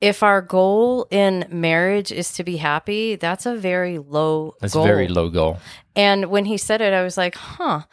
if 0.04 0.22
our 0.22 0.42
goal 0.42 1.08
in 1.10 1.46
marriage 1.50 2.12
is 2.12 2.34
to 2.34 2.44
be 2.44 2.58
happy, 2.58 3.16
that's 3.16 3.46
a 3.46 3.56
very 3.56 3.98
low 4.00 4.54
that's 4.60 4.74
goal. 4.74 4.84
a 4.84 4.88
very 4.88 5.08
low 5.08 5.30
goal 5.30 5.58
And 5.96 6.26
when 6.34 6.46
he 6.46 6.58
said 6.58 6.82
it, 6.82 6.92
I 6.94 7.04
was 7.04 7.16
like, 7.18 7.36
huh. 7.36 7.84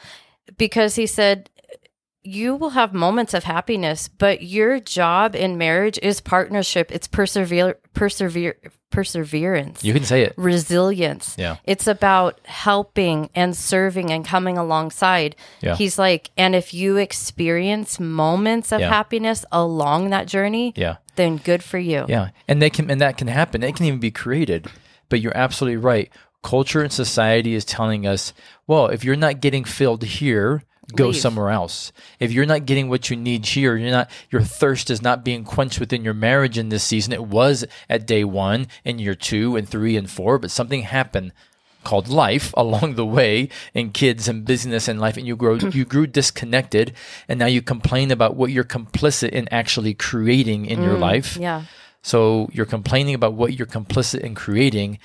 Because 0.58 0.96
he 0.96 1.06
said, 1.06 1.48
you 2.22 2.54
will 2.54 2.70
have 2.70 2.92
moments 2.92 3.34
of 3.34 3.44
happiness, 3.44 4.08
but 4.08 4.42
your 4.42 4.78
job 4.80 5.34
in 5.34 5.56
marriage 5.58 5.98
is 6.02 6.20
partnership. 6.20 6.92
It's 6.92 7.08
persevere, 7.08 7.78
persevere, 7.94 8.56
perseverance 8.90 9.84
you 9.84 9.92
can 9.94 10.02
say 10.02 10.22
it 10.22 10.34
resilience. 10.36 11.36
Yeah. 11.38 11.56
It's 11.64 11.86
about 11.86 12.40
helping 12.44 13.30
and 13.36 13.56
serving 13.56 14.10
and 14.10 14.24
coming 14.24 14.58
alongside. 14.58 15.36
Yeah. 15.60 15.76
He's 15.76 15.96
like, 15.96 16.30
and 16.36 16.56
if 16.56 16.74
you 16.74 16.96
experience 16.96 18.00
moments 18.00 18.72
of 18.72 18.80
Yeah. 18.80 18.88
happiness 18.88 19.44
along 19.52 20.10
that 20.10 20.26
journey, 20.26 20.72
yeah 20.76 20.96
then 21.16 21.36
good 21.36 21.62
for 21.62 21.78
you. 21.78 22.06
Yeah, 22.08 22.30
and 22.48 22.62
they 22.62 22.70
can 22.70 22.90
and 22.90 23.00
that 23.00 23.16
can 23.18 23.28
happen. 23.28 23.62
It 23.62 23.76
can 23.76 23.86
even 23.86 24.00
be 24.00 24.10
created. 24.10 24.66
But 25.08 25.20
you're 25.20 25.36
absolutely 25.36 25.76
right. 25.76 26.08
Culture 26.42 26.80
and 26.82 26.92
society 26.92 27.54
is 27.54 27.64
telling 27.64 28.06
us, 28.06 28.32
well, 28.66 28.86
if 28.86 29.04
you're 29.04 29.16
not 29.16 29.40
getting 29.40 29.64
filled 29.64 30.02
here, 30.02 30.62
go 30.94 31.08
Leave. 31.08 31.20
somewhere 31.20 31.50
else. 31.50 31.92
If 32.18 32.32
you're 32.32 32.46
not 32.46 32.66
getting 32.66 32.88
what 32.88 33.10
you 33.10 33.16
need 33.16 33.46
here, 33.46 33.76
you're 33.76 33.90
not 33.90 34.10
your 34.30 34.42
thirst 34.42 34.90
is 34.90 35.02
not 35.02 35.24
being 35.24 35.44
quenched 35.44 35.80
within 35.80 36.04
your 36.04 36.14
marriage 36.14 36.58
in 36.58 36.68
this 36.68 36.84
season. 36.84 37.12
It 37.12 37.24
was 37.24 37.64
at 37.88 38.06
day 38.06 38.24
1 38.24 38.66
and 38.84 39.00
year 39.00 39.14
2 39.14 39.56
and 39.56 39.68
3 39.68 39.96
and 39.96 40.10
4, 40.10 40.38
but 40.38 40.50
something 40.50 40.82
happened 40.82 41.32
called 41.82 42.08
life 42.08 42.52
along 42.56 42.94
the 42.94 43.06
way 43.06 43.48
in 43.72 43.90
kids 43.90 44.28
and 44.28 44.44
business 44.44 44.86
and 44.88 45.00
life 45.00 45.16
and 45.16 45.26
you 45.26 45.34
grow 45.34 45.54
you 45.54 45.84
grew 45.86 46.06
disconnected 46.06 46.92
and 47.26 47.38
now 47.38 47.46
you 47.46 47.62
complain 47.62 48.10
about 48.10 48.36
what 48.36 48.50
you're 48.50 48.64
complicit 48.64 49.30
in 49.30 49.48
actually 49.50 49.94
creating 49.94 50.66
in 50.66 50.82
your 50.82 50.96
mm, 50.96 51.00
life 51.00 51.38
Yeah. 51.38 51.62
so 52.02 52.50
you're 52.52 52.66
complaining 52.66 53.14
about 53.14 53.32
what 53.32 53.54
you're 53.54 53.66
complicit 53.66 54.20
in 54.20 54.34
creating, 54.34 54.98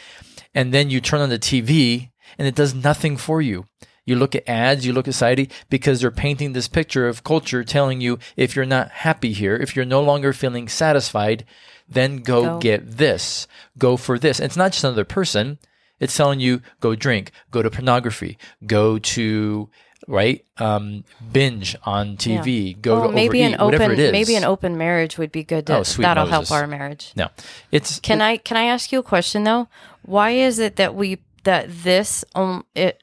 and 0.54 0.74
then 0.74 0.90
you 0.90 1.00
turn 1.00 1.22
on 1.22 1.30
the 1.30 1.40
TV 1.40 2.10
and 2.38 2.46
it 2.48 2.56
does 2.56 2.74
nothing 2.74 3.16
for 3.18 3.42
you. 3.42 3.66
You 4.06 4.16
look 4.16 4.36
at 4.36 4.48
ads, 4.48 4.86
you 4.86 4.94
look 4.94 5.08
at 5.08 5.14
society 5.16 5.50
because 5.70 6.02
they're 6.02 6.12
painting 6.12 6.54
this 6.54 6.68
picture 6.68 7.08
of 7.08 7.24
culture 7.24 7.64
telling 7.64 8.02
you 8.02 8.20
if 8.38 8.56
you're 8.56 8.66
not 8.66 8.92
happy 8.92 9.34
here, 9.34 9.56
if 9.56 9.76
you're 9.76 9.84
no 9.86 10.02
longer 10.02 10.32
feeling 10.32 10.68
satisfied, 10.68 11.44
then 11.90 12.18
go, 12.18 12.44
Go. 12.44 12.60
get 12.60 12.98
this, 12.98 13.48
go 13.78 13.98
for 13.98 14.20
this. 14.20 14.40
And 14.40 14.46
it's 14.48 14.58
not 14.58 14.74
just 14.74 14.84
another 14.84 15.06
person. 15.06 15.58
It's 16.00 16.16
telling 16.16 16.40
you 16.40 16.62
go 16.82 16.94
drink, 16.94 17.32
go 17.52 17.62
to 17.62 17.70
pornography, 17.72 18.38
go 18.68 19.00
to 19.00 19.70
right 20.08 20.46
um, 20.58 21.04
binge 21.32 21.76
on 21.84 22.16
TV, 22.18 22.80
go 22.80 23.00
Well, 23.00 23.08
to 23.10 23.16
maybe 23.16 23.42
overeat, 23.44 23.56
an 23.60 23.66
whatever 23.66 23.84
open 23.86 23.94
it 24.00 24.00
is. 24.00 24.12
maybe 24.12 24.36
an 24.36 24.44
open 24.44 24.78
marriage 24.78 25.18
would 25.18 25.32
be 25.32 25.44
good. 25.44 25.66
To, 25.68 25.78
Oh, 25.78 25.84
sweet 25.84 26.04
that'll 26.04 26.28
Moses. 26.28 26.50
help 26.50 26.62
our 26.62 26.68
marriage. 26.68 27.12
no, 27.16 27.30
it's 27.72 28.00
Can 28.02 28.22
I 28.22 28.38
can 28.38 28.56
I 28.58 28.66
ask 28.66 28.92
you 28.92 29.00
a 29.00 29.04
question 29.04 29.46
though? 29.46 29.68
Why 30.04 30.32
is 30.32 30.60
it 30.60 30.76
that 30.76 30.94
we 30.94 31.20
that 31.44 31.68
this 31.70 32.24
um 32.36 32.66
it 32.76 33.02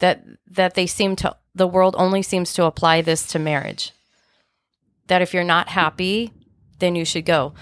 that 0.00 0.24
that 0.50 0.74
they 0.74 0.86
seem 0.86 1.16
to 1.16 1.36
the 1.54 1.66
world 1.66 1.94
only 1.98 2.22
seems 2.22 2.52
to 2.54 2.64
apply 2.64 3.02
this 3.02 3.26
to 3.28 3.38
marriage? 3.38 3.92
That 5.08 5.22
if 5.22 5.32
you're 5.32 5.44
not 5.44 5.68
happy, 5.68 6.32
then 6.78 6.96
you 6.96 7.04
should 7.04 7.24
go. 7.24 7.54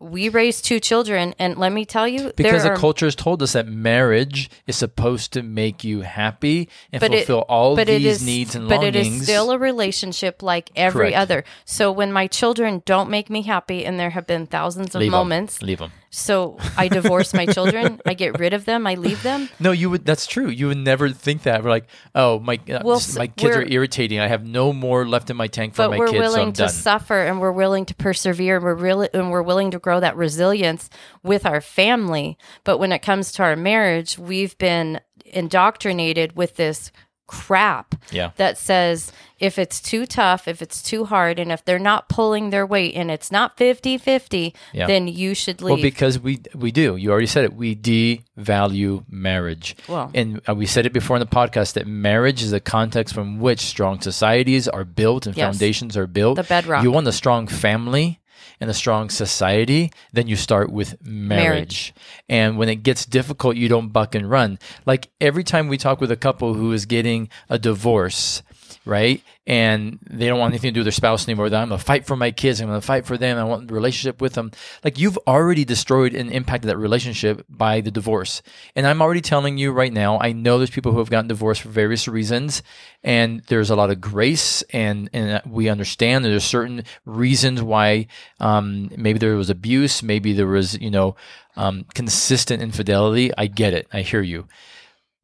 We 0.00 0.28
raised 0.28 0.64
two 0.64 0.78
children, 0.78 1.34
and 1.40 1.58
let 1.58 1.72
me 1.72 1.84
tell 1.84 2.06
you, 2.06 2.32
Because 2.36 2.62
there 2.62 2.70
the 2.70 2.70
are, 2.70 2.76
culture 2.76 3.06
has 3.06 3.16
told 3.16 3.42
us 3.42 3.54
that 3.54 3.66
marriage 3.66 4.48
is 4.68 4.76
supposed 4.76 5.32
to 5.32 5.42
make 5.42 5.82
you 5.82 6.02
happy 6.02 6.68
and 6.92 7.00
But 7.00 7.12
it- 7.12 7.26
fulfill 7.26 7.40
all 7.48 7.74
but 7.74 7.88
it 7.88 7.98
these 8.02 8.20
is, 8.20 8.24
needs 8.24 8.54
and 8.54 8.68
but 8.68 8.76
longings. 8.76 8.94
But 8.94 9.00
it 9.00 9.06
is 9.08 9.22
still 9.24 9.50
a 9.50 9.58
relationship 9.58 10.40
like 10.40 10.70
every 10.76 11.10
Correct. 11.10 11.16
other. 11.16 11.44
So 11.64 11.90
when 11.90 12.12
my 12.12 12.28
children 12.28 12.80
don't 12.86 13.10
make 13.10 13.28
me 13.28 13.42
happy, 13.42 13.84
and 13.84 13.98
there 13.98 14.10
have 14.10 14.24
been 14.28 14.46
thousands 14.46 14.94
of 14.94 15.00
Leave 15.00 15.10
moments, 15.10 15.62
Leave 15.62 15.78
them. 15.80 15.90
So 16.10 16.56
I 16.76 16.88
divorce 16.88 17.34
my 17.34 17.46
children, 17.46 18.00
I 18.06 18.14
get 18.14 18.38
rid 18.38 18.52
of 18.54 18.64
them, 18.64 18.86
I 18.86 18.94
leave 18.94 19.22
them. 19.22 19.48
No, 19.60 19.72
you 19.72 19.90
would. 19.90 20.04
That's 20.04 20.26
true. 20.26 20.48
You 20.48 20.68
would 20.68 20.78
never 20.78 21.10
think 21.10 21.42
that. 21.42 21.62
We're 21.62 21.70
like, 21.70 21.86
oh, 22.14 22.38
my 22.40 22.58
uh, 22.70 22.80
Well, 22.84 22.96
s- 22.96 23.10
s- 23.10 23.18
my 23.18 23.26
kids 23.26 23.56
are 23.56 23.66
irritating. 23.66 24.18
I 24.20 24.26
have 24.28 24.46
no 24.46 24.72
more 24.72 25.06
left 25.06 25.28
in 25.30 25.36
my 25.36 25.46
tank 25.48 25.74
for 25.74 25.88
my 25.88 25.96
kids. 25.98 26.10
but 26.10 26.14
we're 26.18 26.24
so 26.24 26.30
willing 26.32 26.46
I'm 26.48 26.52
to 26.54 26.62
done. 26.62 26.68
suffer 26.70 27.20
and 27.22 27.40
we're 27.40 27.52
willing 27.52 27.84
to 27.86 27.94
persevere 27.94 28.56
and 28.56 28.64
we're 28.64 28.74
really 28.74 29.08
and 29.12 29.30
we're 29.30 29.42
willing 29.42 29.70
to 29.72 29.78
grow 29.78 30.00
that 30.00 30.16
resilience 30.16 30.88
with 31.22 31.44
our 31.44 31.60
family 31.60 32.38
but 32.64 32.78
when 32.78 32.92
it 32.92 33.00
comes 33.00 33.32
to 33.32 33.42
our 33.42 33.56
marriage 33.56 34.18
we've 34.18 34.56
been 34.58 35.00
indoctrinated 35.24 36.36
with 36.36 36.56
this 36.56 36.92
crap 37.28 37.94
Yeah. 38.10 38.30
that 38.36 38.58
says 38.58 39.12
if 39.38 39.56
it's 39.58 39.80
too 39.80 40.04
tough 40.06 40.48
if 40.48 40.60
it's 40.60 40.82
too 40.82 41.04
hard 41.04 41.38
and 41.38 41.52
if 41.52 41.64
they're 41.64 41.78
not 41.78 42.08
pulling 42.08 42.50
their 42.50 42.66
weight 42.66 42.94
and 42.96 43.08
it's 43.10 43.30
not 43.30 43.56
50-50 43.56 44.52
Yeah. 44.72 44.86
then 44.88 45.06
you 45.06 45.34
should 45.34 45.62
leave 45.62 45.74
Well, 45.74 45.82
because 45.82 46.18
we 46.18 46.40
we 46.56 46.72
do. 46.72 46.96
You 46.96 47.12
already 47.12 47.26
said 47.28 47.44
it. 47.44 47.52
We 47.54 47.76
devalue 47.76 49.04
marriage. 49.08 49.76
Well. 49.88 50.10
and 50.14 50.40
uh, 50.48 50.54
we 50.54 50.66
said 50.66 50.86
it 50.86 50.92
before 50.92 51.16
in 51.16 51.20
the 51.20 51.26
podcast 51.26 51.74
that 51.74 51.86
marriage 51.86 52.42
is 52.42 52.52
a 52.52 52.60
context 52.60 53.14
from 53.14 53.38
which 53.38 53.60
strong 53.60 54.00
societies 54.00 54.66
are 54.68 54.84
built 54.84 55.26
and 55.26 55.36
Yes. 55.36 55.44
foundations 55.46 55.96
are 55.96 56.06
built. 56.06 56.36
The 56.36 56.42
bedrock. 56.42 56.82
You 56.82 56.90
want 56.90 57.06
a 57.06 57.12
strong 57.12 57.46
family 57.46 58.20
and 58.60 58.70
a 58.70 58.74
strong 58.74 59.10
society, 59.10 59.92
then 60.12 60.28
you 60.28 60.36
start 60.36 60.70
with 60.70 61.00
marriage. 61.04 61.38
Marriage. 61.38 61.94
And 62.28 62.58
when 62.58 62.68
it 62.68 62.82
gets 62.82 63.06
difficult, 63.06 63.56
you 63.56 63.68
don't 63.68 63.88
buck 63.88 64.14
and 64.14 64.28
run. 64.30 64.58
Like 64.86 65.10
every 65.20 65.44
time 65.44 65.68
we 65.68 65.78
talk 65.78 66.00
with 66.00 66.10
a 66.10 66.16
couple 66.16 66.54
who 66.54 66.72
is 66.72 66.86
getting 66.86 67.28
a 67.48 67.58
divorce, 67.58 68.42
right? 68.88 69.22
And 69.46 69.98
they 70.08 70.26
don't 70.26 70.38
want 70.38 70.52
anything 70.52 70.70
to 70.70 70.72
do 70.72 70.80
with 70.80 70.86
their 70.86 70.92
spouse 70.92 71.28
anymore. 71.28 71.46
I'm 71.46 71.50
going 71.50 71.68
to 71.68 71.78
fight 71.78 72.06
for 72.06 72.16
my 72.16 72.30
kids. 72.30 72.60
I'm 72.60 72.68
going 72.68 72.80
to 72.80 72.86
fight 72.86 73.04
for 73.04 73.18
them. 73.18 73.36
I 73.36 73.44
want 73.44 73.70
a 73.70 73.74
relationship 73.74 74.20
with 74.20 74.32
them. 74.32 74.50
Like 74.82 74.98
you've 74.98 75.18
already 75.26 75.66
destroyed 75.66 76.14
and 76.14 76.32
impacted 76.32 76.70
that 76.70 76.78
relationship 76.78 77.44
by 77.50 77.82
the 77.82 77.90
divorce. 77.90 78.40
And 78.74 78.86
I'm 78.86 79.02
already 79.02 79.20
telling 79.20 79.58
you 79.58 79.72
right 79.72 79.92
now, 79.92 80.18
I 80.18 80.32
know 80.32 80.56
there's 80.56 80.70
people 80.70 80.92
who 80.92 80.98
have 80.98 81.10
gotten 81.10 81.28
divorced 81.28 81.60
for 81.60 81.68
various 81.68 82.08
reasons. 82.08 82.62
And 83.04 83.42
there's 83.48 83.70
a 83.70 83.76
lot 83.76 83.90
of 83.90 84.00
grace 84.00 84.62
and, 84.70 85.10
and 85.12 85.42
we 85.46 85.68
understand 85.68 86.24
that 86.24 86.30
there's 86.30 86.44
certain 86.44 86.84
reasons 87.04 87.62
why 87.62 88.06
um, 88.40 88.90
maybe 88.96 89.18
there 89.18 89.36
was 89.36 89.50
abuse. 89.50 90.02
Maybe 90.02 90.32
there 90.32 90.46
was, 90.46 90.78
you 90.78 90.90
know, 90.90 91.14
um, 91.56 91.84
consistent 91.92 92.62
infidelity. 92.62 93.32
I 93.36 93.48
get 93.48 93.74
it. 93.74 93.86
I 93.92 94.00
hear 94.00 94.22
you. 94.22 94.48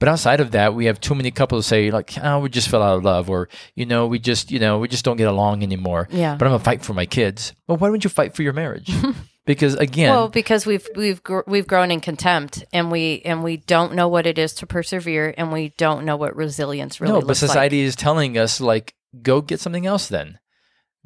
But 0.01 0.09
outside 0.09 0.41
of 0.41 0.51
that, 0.51 0.75
we 0.75 0.87
have 0.87 1.01
too 1.01 1.15
many 1.15 1.31
couples 1.31 1.67
say 1.67 1.91
like, 1.91 2.13
"Oh, 2.23 2.41
we 2.41 2.49
just 2.49 2.69
fell 2.69 2.83
out 2.83 2.99
of 2.99 3.05
love," 3.05 3.31
or 3.31 3.49
you 3.75 3.87
know, 3.87 4.07
we 4.07 4.19
just 4.19 4.51
you 4.51 4.59
know 4.59 4.79
we 4.79 4.89
just 4.89 5.05
don't 5.05 5.17
get 5.17 5.29
along 5.29 5.63
anymore. 5.63 6.09
Yeah. 6.11 6.37
But 6.37 6.47
I'm 6.47 6.53
gonna 6.53 6.65
fight 6.65 6.83
for 6.83 6.95
my 6.95 7.07
kids. 7.07 7.55
Well, 7.69 7.79
why 7.79 7.89
don't 7.89 8.03
you 8.03 8.11
fight 8.11 8.35
for 8.35 8.43
your 8.43 8.53
marriage? 8.53 8.91
because 9.47 9.75
again, 9.75 10.11
Well, 10.11 10.29
because 10.29 10.67
we've 10.67 10.87
we've 10.97 11.23
gr- 11.23 11.41
we've 11.47 11.67
grown 11.67 11.91
in 11.91 12.01
contempt, 12.01 12.65
and 12.73 12.91
we 12.91 13.23
and 13.25 13.45
we 13.45 13.57
don't 13.57 13.95
know 13.95 14.09
what 14.09 14.27
it 14.27 14.39
is 14.39 14.53
to 14.55 14.67
persevere, 14.67 15.33
and 15.37 15.53
we 15.53 15.73
don't 15.77 16.05
know 16.05 16.17
what 16.17 16.35
resilience 16.37 17.01
really 17.01 17.21
no, 17.21 17.27
but 17.27 17.37
society 17.37 17.81
is 17.81 17.95
telling 17.95 18.37
us 18.37 18.61
like, 18.61 18.95
go 19.23 19.41
get 19.41 19.61
something 19.61 19.87
else 19.87 20.09
then. 20.09 20.39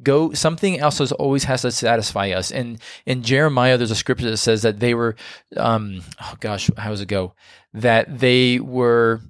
Go 0.01 0.33
something 0.33 0.79
else 0.79 1.01
is 1.01 1.11
always 1.11 1.43
has 1.43 1.63
to 1.63 1.71
satisfy 1.71 2.29
us. 2.29 2.51
And 2.51 2.79
in 3.05 3.21
Jeremiah, 3.21 3.77
there's 3.77 3.91
a 3.91 3.95
scripture 3.95 4.29
that 4.29 4.37
says 4.37 4.61
that 4.61 4.79
they 4.79 4.93
were, 4.93 5.15
um, 5.57 6.01
oh 6.21 6.35
gosh, 6.39 6.69
how 6.77 6.89
does 6.89 7.01
it 7.01 7.07
go? 7.07 7.33
That 7.73 8.19
they 8.19 8.59
were, 8.59 9.21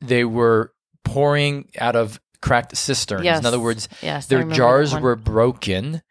they 0.00 0.24
were 0.24 0.72
pouring 1.04 1.70
out 1.78 1.94
of 1.94 2.20
cracked 2.42 2.76
cisterns. 2.76 3.24
Yes. 3.24 3.38
In 3.38 3.46
other 3.46 3.60
words. 3.60 3.88
Yes, 4.02 4.26
their 4.26 4.44
jars 4.44 4.94
were 4.94 5.16
broken 5.16 6.02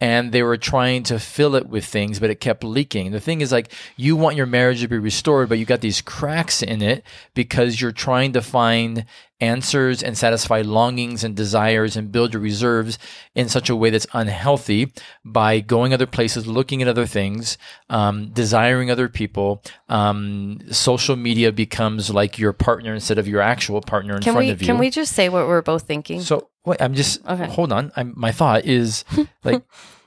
and 0.00 0.32
they 0.32 0.42
were 0.42 0.56
trying 0.56 1.02
to 1.04 1.18
fill 1.18 1.54
it 1.54 1.68
with 1.68 1.84
things 1.84 2.18
but 2.18 2.30
it 2.30 2.40
kept 2.40 2.64
leaking 2.64 3.12
the 3.12 3.20
thing 3.20 3.40
is 3.40 3.52
like 3.52 3.72
you 3.96 4.16
want 4.16 4.36
your 4.36 4.46
marriage 4.46 4.80
to 4.80 4.88
be 4.88 4.98
restored 4.98 5.48
but 5.48 5.58
you 5.58 5.64
got 5.64 5.80
these 5.80 6.00
cracks 6.00 6.62
in 6.62 6.82
it 6.82 7.04
because 7.34 7.80
you're 7.80 7.92
trying 7.92 8.32
to 8.32 8.42
find 8.42 9.04
answers 9.40 10.02
and 10.02 10.16
satisfy 10.16 10.60
longings 10.62 11.24
and 11.24 11.34
desires 11.36 11.96
and 11.96 12.12
build 12.12 12.32
your 12.32 12.40
reserves 12.42 12.98
in 13.34 13.48
such 13.48 13.68
a 13.68 13.76
way 13.76 13.90
that's 13.90 14.06
unhealthy 14.12 14.92
by 15.24 15.60
going 15.60 15.92
other 15.92 16.06
places 16.06 16.46
looking 16.46 16.80
at 16.80 16.88
other 16.88 17.06
things 17.06 17.58
um, 17.90 18.28
desiring 18.32 18.90
other 18.90 19.08
people 19.08 19.62
um, 19.88 20.58
social 20.70 21.16
media 21.16 21.50
becomes 21.52 22.10
like 22.10 22.38
your 22.38 22.52
partner 22.52 22.94
instead 22.94 23.18
of 23.18 23.26
your 23.26 23.40
actual 23.40 23.80
partner 23.80 24.14
in 24.14 24.22
Can 24.22 24.32
front 24.34 24.46
we 24.46 24.52
of 24.52 24.62
you 24.62 24.66
can 24.66 24.78
we 24.78 24.90
just 24.90 25.12
say 25.12 25.28
what 25.28 25.46
we're 25.48 25.62
both 25.62 25.82
thinking? 25.82 26.20
so 26.20 26.48
wait, 26.64 26.80
I'm 26.80 26.94
just 26.94 27.24
Okay. 27.26 27.46
hold 27.46 27.72
on. 27.72 27.92
I'm, 27.96 28.14
my 28.16 28.32
thought 28.32 28.64
is 28.64 29.04
like 29.44 29.62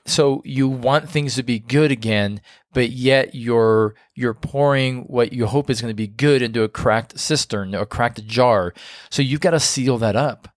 so 0.08 0.42
you 0.44 0.68
want 0.68 1.08
things 1.08 1.34
to 1.34 1.42
be 1.42 1.58
good 1.58 1.90
again, 1.90 2.40
but 2.72 2.90
yet 2.90 3.34
you're 3.34 3.94
you're 4.14 4.34
pouring 4.34 5.02
what 5.02 5.32
you 5.32 5.46
hope 5.46 5.70
is 5.70 5.80
going 5.80 5.90
to 5.90 5.94
be 5.94 6.06
good 6.06 6.42
into 6.42 6.62
a 6.62 6.68
cracked 6.68 7.18
cistern, 7.18 7.74
a 7.74 7.86
cracked 7.86 8.26
jar. 8.26 8.74
So 9.10 9.22
you've 9.22 9.40
got 9.40 9.50
to 9.50 9.60
seal 9.60 9.98
that 9.98 10.16
up. 10.16 10.48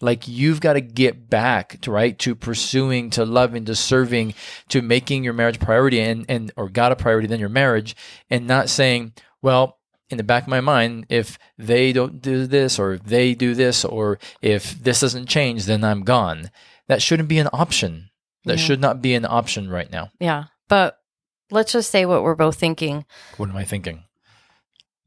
Like 0.00 0.28
you've 0.28 0.60
got 0.60 0.74
to 0.74 0.82
get 0.82 1.30
back 1.30 1.80
to 1.80 1.90
right 1.90 2.18
to 2.18 2.34
pursuing, 2.34 3.08
to 3.10 3.24
loving, 3.24 3.64
to 3.64 3.74
serving, 3.74 4.34
to 4.68 4.82
making 4.82 5.24
your 5.24 5.32
marriage 5.32 5.58
priority 5.58 6.00
and 6.00 6.26
and 6.28 6.52
or 6.56 6.68
God 6.68 6.92
a 6.92 6.96
priority 6.96 7.28
than 7.28 7.40
your 7.40 7.48
marriage, 7.48 7.96
and 8.28 8.46
not 8.46 8.68
saying, 8.68 9.14
well, 9.40 9.78
in 10.10 10.18
the 10.18 10.24
back 10.24 10.44
of 10.44 10.48
my 10.48 10.60
mind, 10.60 11.06
if 11.08 11.38
they 11.58 11.92
don't 11.92 12.20
do 12.20 12.46
this 12.46 12.78
or 12.78 12.94
if 12.94 13.04
they 13.04 13.34
do 13.34 13.54
this 13.54 13.84
or 13.84 14.18
if 14.42 14.78
this 14.82 15.00
doesn't 15.00 15.26
change, 15.26 15.64
then 15.64 15.82
I'm 15.82 16.02
gone. 16.02 16.50
That 16.88 17.02
shouldn't 17.02 17.28
be 17.28 17.38
an 17.38 17.48
option. 17.52 18.10
That 18.46 18.58
Yeah. 18.58 18.64
should 18.64 18.80
not 18.80 19.02
be 19.02 19.14
an 19.14 19.26
option 19.26 19.68
right 19.68 19.90
now. 19.90 20.10
Yeah. 20.18 20.44
But 20.68 20.98
let's 21.50 21.72
just 21.72 21.90
say 21.90 22.06
what 22.06 22.22
we're 22.22 22.34
both 22.34 22.56
thinking. 22.56 23.04
What 23.36 23.50
am 23.50 23.56
I 23.56 23.64
thinking? 23.64 24.04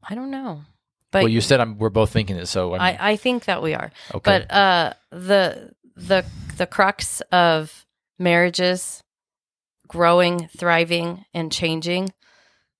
I 0.08 0.14
don't 0.14 0.30
know. 0.30 0.62
But 1.10 1.24
well, 1.24 1.28
you 1.32 1.40
said 1.40 1.58
I'm, 1.58 1.76
we're 1.78 1.90
both 1.90 2.10
thinking 2.10 2.36
it, 2.36 2.46
so 2.46 2.74
I'm, 2.74 2.80
I, 2.80 2.96
I 3.12 3.16
think 3.16 3.46
that 3.46 3.62
we 3.62 3.74
are. 3.74 3.90
okay. 4.14 4.20
But 4.22 4.50
uh 4.54 4.92
the 5.10 5.72
the 5.96 6.24
the 6.56 6.66
crux 6.66 7.20
of 7.32 7.84
marriages 8.18 9.02
growing, 9.88 10.48
thriving, 10.56 11.24
and 11.34 11.50
changing 11.50 12.12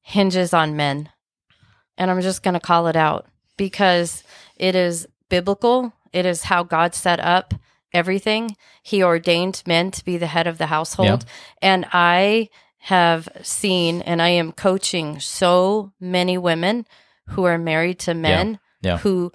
hinges 0.03 0.55
on 0.55 0.77
men. 0.77 1.09
And 1.99 2.11
I'm 2.11 2.21
just 2.21 2.43
gonna 2.43 2.61
call 2.61 2.87
it 2.87 2.97
out 2.97 3.27
because 3.57 4.23
it 4.57 4.75
is 4.77 5.09
biblical. 5.29 5.93
It 6.13 6.25
is 6.25 6.45
how 6.45 6.63
God 6.63 6.95
set 6.95 7.19
up 7.21 7.55
everything. 7.93 8.57
He 8.83 9.03
ordained 9.03 9.63
men 9.67 9.91
to 9.93 10.05
be 10.05 10.17
the 10.17 10.27
head 10.29 10.47
of 10.47 10.59
the 10.59 10.67
household. 10.67 11.25
And 11.63 11.87
I 11.93 12.49
have 12.85 13.29
seen 13.43 14.01
and 14.03 14.23
I 14.23 14.29
am 14.31 14.53
coaching 14.53 15.21
so 15.21 15.93
many 16.01 16.39
women 16.39 16.87
who 17.31 17.45
are 17.45 17.59
married 17.59 17.99
to 18.01 18.15
men 18.15 18.59
Yeah. 18.83 18.99
who 18.99 19.33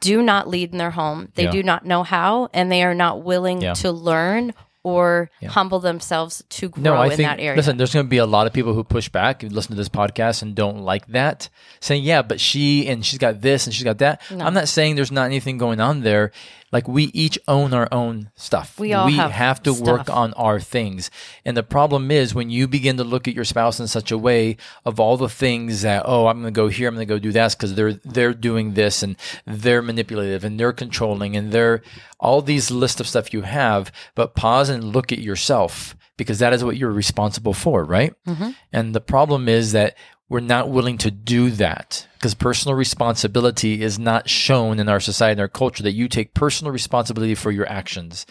do 0.00 0.22
not 0.22 0.46
lead 0.48 0.72
in 0.72 0.78
their 0.78 0.92
home. 0.92 1.28
They 1.34 1.44
Yeah. 1.44 1.50
do 1.50 1.62
not 1.62 1.84
know 1.84 2.02
how 2.04 2.48
and 2.54 2.70
they 2.70 2.82
are 2.84 2.94
not 2.94 3.22
willing 3.22 3.60
Yeah. 3.62 3.74
to 3.74 3.90
learn 3.90 4.54
or 4.84 5.30
Yeah. 5.40 5.48
humble 5.48 5.80
themselves 5.80 6.44
to 6.48 6.68
grow 6.68 6.80
no, 6.80 6.94
I 6.94 7.06
in 7.06 7.10
think 7.16 7.28
that 7.28 7.40
area. 7.40 7.56
listen. 7.56 7.76
There's 7.76 7.92
going 7.92 8.06
to 8.06 8.10
be 8.10 8.18
a 8.18 8.26
lot 8.26 8.46
of 8.46 8.52
people 8.52 8.72
who 8.72 8.84
push 8.84 9.08
back 9.08 9.42
and 9.42 9.50
listen 9.50 9.72
to 9.72 9.76
this 9.76 9.88
podcast 9.88 10.42
and 10.42 10.54
don't 10.54 10.78
like 10.82 11.08
that, 11.08 11.48
saying, 11.80 12.04
"Yeah, 12.04 12.22
but 12.22 12.38
she 12.38 12.86
and 12.86 13.04
she's 13.04 13.18
got 13.18 13.40
this 13.40 13.66
and 13.66 13.74
she's 13.74 13.82
got 13.82 13.98
that." 13.98 14.20
No. 14.30 14.44
I'm 14.46 14.54
not 14.54 14.68
saying 14.68 14.94
there's 14.94 15.10
not 15.10 15.24
anything 15.24 15.58
going 15.58 15.80
on 15.80 16.02
there. 16.02 16.30
Like 16.76 16.88
we 16.88 17.04
each 17.14 17.38
own 17.48 17.72
our 17.72 17.88
own 17.90 18.30
stuff. 18.34 18.78
We 18.78 18.92
all 18.92 19.08
have 19.08 19.30
have 19.30 19.62
to 19.62 19.72
work 19.72 20.10
on 20.10 20.34
our 20.34 20.60
things. 20.60 21.10
And 21.42 21.56
the 21.56 21.62
problem 21.62 22.10
is 22.10 22.34
when 22.34 22.50
you 22.50 22.68
begin 22.68 22.98
to 22.98 23.02
look 23.02 23.26
at 23.26 23.32
your 23.32 23.46
spouse 23.46 23.80
in 23.80 23.88
such 23.88 24.10
a 24.10 24.18
way 24.18 24.58
of 24.84 25.00
all 25.00 25.16
the 25.16 25.30
things 25.30 25.80
that, 25.80 26.02
oh, 26.04 26.26
I'm 26.26 26.42
going 26.42 26.52
to 26.52 26.54
go 26.54 26.68
here, 26.68 26.86
I'm 26.86 26.94
going 26.94 27.08
to 27.08 27.14
go 27.14 27.18
do 27.18 27.32
that 27.32 27.52
because 27.52 27.76
they're 27.76 27.94
they're 27.94 28.34
doing 28.34 28.74
this 28.74 29.02
and 29.02 29.16
they're 29.46 29.80
manipulative 29.80 30.44
and 30.44 30.60
they're 30.60 30.74
controlling 30.74 31.34
and 31.34 31.50
they're 31.50 31.80
all 32.20 32.42
these 32.42 32.70
list 32.70 33.00
of 33.00 33.08
stuff 33.08 33.32
you 33.32 33.40
have. 33.40 33.90
But 34.14 34.34
pause 34.34 34.68
and 34.68 34.84
look 34.84 35.12
at 35.12 35.20
yourself 35.20 35.96
because 36.18 36.40
that 36.40 36.52
is 36.52 36.62
what 36.62 36.76
you're 36.76 36.90
responsible 36.90 37.54
for, 37.54 37.84
right? 37.84 38.12
Mm-hmm. 38.26 38.50
And 38.70 38.94
the 38.94 39.00
problem 39.00 39.48
is 39.48 39.72
that 39.72 39.96
we're 40.28 40.40
not 40.40 40.70
willing 40.70 40.98
to 40.98 41.10
do 41.10 41.50
that 41.50 42.06
because 42.14 42.34
personal 42.34 42.74
responsibility 42.74 43.82
is 43.82 43.98
not 43.98 44.28
shown 44.28 44.80
in 44.80 44.88
our 44.88 45.00
society 45.00 45.32
and 45.32 45.40
our 45.40 45.48
culture 45.48 45.82
that 45.84 45.92
you 45.92 46.08
take 46.08 46.34
personal 46.34 46.72
responsibility 46.72 47.34
for 47.34 47.50
your 47.50 47.68
actions. 47.68 48.26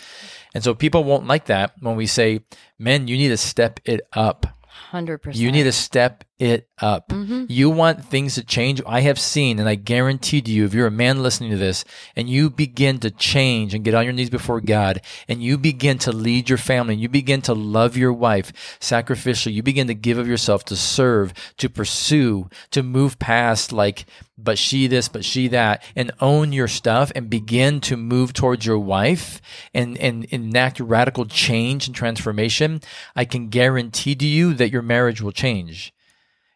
And 0.53 0.63
so 0.63 0.73
people 0.73 1.03
won't 1.03 1.27
like 1.27 1.45
that 1.45 1.73
when 1.79 1.95
we 1.95 2.05
say, 2.05 2.41
men, 2.77 3.07
you 3.07 3.17
need 3.17 3.29
to 3.29 3.37
step 3.37 3.79
it 3.85 4.01
up. 4.13 4.45
100%. 4.91 5.35
You 5.35 5.51
need 5.51 5.63
to 5.63 5.71
step 5.71 6.23
it 6.37 6.67
up. 6.81 7.09
Mm-hmm. 7.09 7.45
You 7.47 7.69
want 7.69 8.03
things 8.03 8.35
to 8.35 8.43
change. 8.43 8.81
I 8.85 9.01
have 9.01 9.19
seen, 9.19 9.57
and 9.57 9.69
I 9.69 9.75
guarantee 9.75 10.41
to 10.41 10.51
you, 10.51 10.65
if 10.65 10.73
you're 10.73 10.87
a 10.87 10.91
man 10.91 11.23
listening 11.23 11.51
to 11.51 11.57
this 11.57 11.85
and 12.15 12.29
you 12.29 12.49
begin 12.49 12.99
to 12.99 13.11
change 13.11 13.73
and 13.73 13.85
get 13.85 13.93
on 13.93 14.03
your 14.03 14.13
knees 14.13 14.29
before 14.29 14.59
God 14.59 15.01
and 15.29 15.41
you 15.41 15.57
begin 15.57 15.97
to 15.99 16.11
lead 16.11 16.49
your 16.49 16.57
family 16.57 16.95
and 16.95 17.01
you 17.01 17.07
begin 17.07 17.41
to 17.43 17.53
love 17.53 17.95
your 17.95 18.11
wife 18.11 18.77
sacrificially, 18.81 19.53
you 19.53 19.63
begin 19.63 19.87
to 19.87 19.93
give 19.93 20.17
of 20.17 20.27
yourself 20.27 20.65
to 20.65 20.75
serve, 20.75 21.33
to 21.57 21.69
pursue, 21.69 22.49
to 22.71 22.83
move 22.83 23.17
past 23.17 23.71
like, 23.71 24.05
but 24.37 24.57
she 24.57 24.87
this, 24.87 25.07
but 25.07 25.23
she 25.23 25.47
that, 25.47 25.81
and 25.95 26.11
own 26.19 26.51
your 26.51 26.67
stuff 26.67 27.13
and 27.15 27.29
begin 27.29 27.79
to 27.79 27.95
move 27.95 28.33
towards 28.33 28.65
your 28.65 28.79
wife 28.79 29.41
and, 29.73 29.97
and 29.99 30.25
enact 30.25 30.81
radical 30.81 31.25
change 31.25 31.87
and 31.87 31.95
transformation, 31.95 32.81
I 33.15 33.23
can 33.23 33.47
guarantee 33.47 34.15
to 34.15 34.27
you 34.27 34.53
that 34.55 34.71
your 34.71 34.81
marriage 34.81 35.21
will 35.21 35.31
change. 35.31 35.93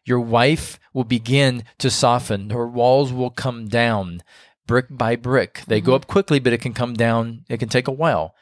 Your 0.04 0.20
wife 0.20 0.78
will 0.92 1.04
begin 1.04 1.64
to 1.78 1.90
soften. 1.90 2.50
Her 2.50 2.66
walls 2.66 3.12
will 3.12 3.30
come 3.30 3.68
down 3.68 4.22
brick 4.66 4.86
by 4.88 5.16
brick. 5.16 5.62
They 5.66 5.80
go 5.80 5.96
up 5.96 6.06
quickly, 6.06 6.38
but 6.38 6.52
it 6.52 6.60
can 6.60 6.72
come 6.72 6.94
down. 6.94 7.44
It 7.48 7.58
can 7.58 7.68
take 7.68 7.88
a 7.88 7.92
while. 7.92 8.36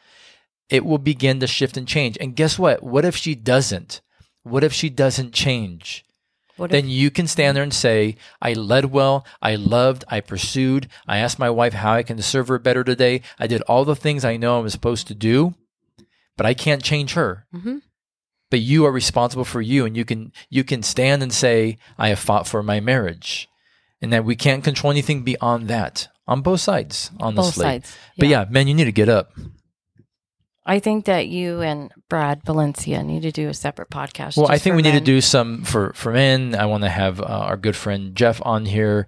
It 0.69 0.85
will 0.85 0.99
begin 0.99 1.41
to 1.41 1.47
shift 1.47 1.79
and 1.79 1.89
change. 1.89 2.19
And 2.21 2.37
guess 2.37 2.59
what? 2.59 2.83
What 2.83 3.07
if 3.07 3.17
she 3.17 3.35
doesn't? 3.35 4.03
What 4.43 4.63
if 4.63 4.75
she 4.75 4.91
doesn't 4.91 5.33
change? 5.33 6.05
What 6.59 6.71
then 6.71 6.85
if, 6.85 6.91
you 6.91 7.11
can 7.11 7.27
stand 7.27 7.57
there 7.57 7.63
and 7.65 7.73
say, 7.73 8.17
I 8.43 8.53
led 8.53 8.87
well, 8.87 9.25
I 9.41 9.55
loved, 9.55 10.05
I 10.09 10.21
pursued, 10.21 10.89
I 11.07 11.19
asked 11.19 11.39
my 11.39 11.49
wife 11.49 11.73
how 11.73 11.93
I 11.93 12.03
can 12.03 12.21
serve 12.21 12.49
her 12.49 12.59
better 12.59 12.85
today. 12.85 13.23
I 13.39 13.47
did 13.47 13.63
all 13.63 13.85
the 13.87 13.97
things 13.97 14.25
I 14.25 14.37
know 14.37 14.59
I'm 14.59 14.69
supposed 14.69 15.07
to 15.07 15.15
do, 15.15 15.55
but 16.37 16.47
I 16.47 16.55
can't 16.55 16.83
change 16.83 17.15
her. 17.15 17.47
Mhm. 17.55 17.83
But 18.51 18.61
you 18.61 18.87
are 18.87 18.93
responsible 18.93 19.45
for 19.45 19.61
you, 19.61 19.85
and 19.85 19.97
you 19.97 20.05
can 20.05 20.33
you 20.49 20.65
can 20.65 20.83
stand 20.83 21.23
and 21.23 21.33
say, 21.33 21.79
I 21.99 22.09
have 22.09 22.19
fought 22.19 22.47
for 22.47 22.63
my 22.63 22.81
marriage. 22.81 23.49
And 24.01 24.13
that 24.13 24.25
we 24.25 24.37
can't 24.37 24.63
control 24.63 24.93
anything 24.93 25.25
beyond 25.25 25.67
that 25.69 26.07
on 26.29 26.41
both 26.41 26.61
sides, 26.61 27.11
honestly. 27.19 27.43
both 27.43 27.55
sides. 27.55 27.97
But 28.17 28.29
yeah, 28.29 28.45
man, 28.49 28.69
you 28.69 28.75
need 28.75 28.85
to 28.85 28.93
get 28.93 29.09
up. 29.09 29.33
I 30.69 30.81
think 30.81 31.07
that 31.07 31.29
you 31.29 31.63
and 31.63 31.91
Brad 32.11 32.43
Valencia 32.45 33.03
need 33.03 33.23
to 33.23 33.33
do 33.33 33.49
a 33.49 33.55
separate 33.55 33.89
podcast. 33.89 34.37
Well, 34.37 34.51
I 34.51 34.59
think 34.59 34.77
we 34.77 34.83
need 34.83 34.93
to 34.93 35.01
do 35.01 35.23
some 35.23 35.65
for 35.65 35.95
for 35.95 36.13
men. 36.13 36.55
I 36.55 36.67
want 36.67 36.85
to 36.85 36.91
have 36.91 37.23
uh, 37.23 37.25
our 37.25 37.57
good 37.57 37.75
friend 37.75 38.15
Jeff 38.15 38.41
on 38.45 38.67
here, 38.67 39.07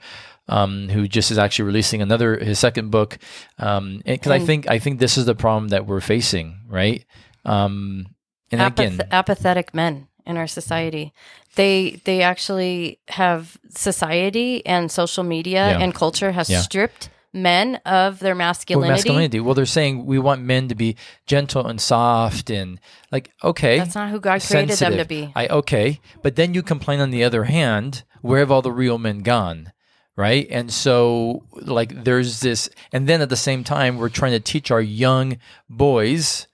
um, 0.48 0.88
who 0.88 1.06
just 1.06 1.30
is 1.30 1.36
actually 1.36 1.66
releasing 1.66 2.00
another 2.00 2.38
his 2.38 2.58
second 2.58 2.90
book. 2.90 3.18
Um, 3.58 4.00
because 4.06 4.32
I 4.32 4.38
think 4.38 4.70
I 4.70 4.78
think 4.78 5.00
this 5.00 5.18
is 5.18 5.26
the 5.26 5.34
problem 5.34 5.68
that 5.68 5.86
we're 5.86 6.00
facing, 6.00 6.62
right? 6.66 7.04
Um, 7.44 8.06
and 8.50 8.60
Apath- 8.60 8.94
again, 8.94 9.08
apathetic 9.10 9.72
men 9.74 10.08
in 10.26 10.36
our 10.36 10.46
society. 10.46 11.12
They 11.56 12.00
they 12.04 12.22
actually 12.22 13.00
have 13.08 13.56
society 13.70 14.64
and 14.66 14.90
social 14.90 15.24
media 15.24 15.70
Yeah. 15.70 15.78
and 15.80 15.94
culture 15.94 16.32
has 16.32 16.48
Yeah. 16.50 16.60
stripped 16.60 17.08
men 17.32 17.76
of 17.86 18.18
their 18.18 18.34
masculinity. 18.34 18.80
well, 18.88 18.90
masculinity. 18.90 19.38
masculinity. 19.38 19.40
Well, 19.40 19.54
they're 19.54 19.66
saying 19.66 20.04
we 20.04 20.18
want 20.18 20.42
men 20.42 20.68
to 20.68 20.74
be 20.74 20.96
gentle 21.26 21.66
and 21.66 21.80
soft 21.80 22.50
and 22.50 22.80
like 23.12 23.30
okay, 23.42 23.78
That's 23.78 23.94
not 23.94 24.10
who 24.10 24.20
God 24.20 24.42
created 24.42 24.76
them 24.78 24.96
to 24.96 25.04
be. 25.04 25.32
I 25.36 25.46
okay, 25.48 26.00
but 26.22 26.36
then 26.36 26.54
you 26.54 26.62
complain 26.62 27.00
on 27.00 27.10
the 27.10 27.22
other 27.24 27.44
hand, 27.44 28.02
where 28.20 28.40
have 28.40 28.50
all 28.50 28.62
the 28.62 28.72
real 28.72 28.98
men 28.98 29.20
gone? 29.20 29.72
Right? 30.16 30.46
And 30.50 30.72
so 30.72 31.44
like 31.54 32.04
there's 32.04 32.40
this 32.40 32.68
and 32.92 33.08
then 33.08 33.20
at 33.22 33.28
the 33.30 33.36
same 33.36 33.64
time 33.64 33.96
we're 33.96 34.08
trying 34.10 34.32
to 34.32 34.40
teach 34.40 34.70
our 34.70 34.80
young 34.82 35.38
boys 35.68 36.46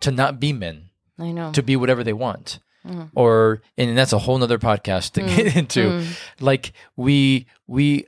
to 0.00 0.10
not 0.12 0.38
be 0.38 0.52
men, 0.52 0.87
I 1.18 1.32
know. 1.32 1.52
to 1.52 1.62
be 1.62 1.76
whatever 1.76 2.04
they 2.04 2.12
want. 2.12 2.58
Mm. 2.86 3.10
Or 3.14 3.60
and 3.76 3.98
that's 3.98 4.12
a 4.12 4.18
whole 4.18 4.38
nother 4.38 4.58
podcast 4.58 5.12
to 5.12 5.22
get 5.22 5.56
into. 5.56 5.80
mm. 5.80 6.18
Like 6.40 6.72
we 6.96 7.46
we 7.66 8.06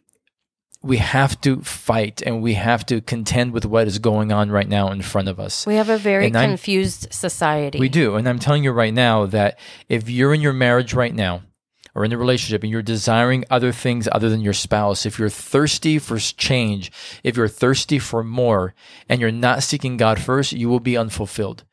we 0.83 0.97
have 0.97 1.39
to 1.43 1.61
fight 1.61 2.23
and 2.25 2.41
we 2.41 2.55
have 2.55 2.87
to 2.87 3.03
contend 3.03 3.53
with 3.53 3.67
what 3.67 3.87
is 3.87 3.99
going 3.99 4.33
on 4.33 4.51
right 4.51 4.69
now 4.69 4.91
in 4.91 5.03
front 5.03 5.29
of 5.29 5.39
us. 5.39 5.67
We 5.67 5.75
have 5.75 5.91
a 5.91 5.99
very 5.99 6.27
And 6.27 6.37
I'm- 6.37 6.51
confused 6.51 7.13
society. 7.13 7.79
We 7.79 7.91
do. 7.91 8.15
And 8.17 8.27
I'm 8.29 8.39
telling 8.39 8.65
you 8.65 8.71
right 8.73 8.95
now 8.95 9.27
that 9.27 9.59
if 9.91 10.09
you're 10.09 10.33
in 10.33 10.41
your 10.41 10.55
marriage 10.55 10.95
right 10.95 11.15
now 11.15 11.43
or 11.95 12.05
in 12.07 12.13
a 12.13 12.17
relationship 12.17 12.63
and 12.63 12.71
you're 12.73 12.81
desiring 12.81 13.45
other 13.51 13.73
things 13.73 14.09
other 14.11 14.31
than 14.31 14.41
your 14.41 14.55
spouse, 14.55 15.05
if 15.05 15.19
you're 15.19 15.29
thirsty 15.29 15.99
for 15.99 16.19
change, 16.19 16.91
if 17.25 17.37
you're 17.37 17.49
thirsty 17.49 17.99
for 17.99 18.25
more 18.25 18.73
and 19.07 19.21
you're 19.21 19.31
not 19.33 19.63
seeking 19.63 19.99
God 19.99 20.19
first, 20.19 20.53
you 20.53 20.71
will 20.71 20.81
be 20.81 20.97
unfulfilled. 20.97 21.65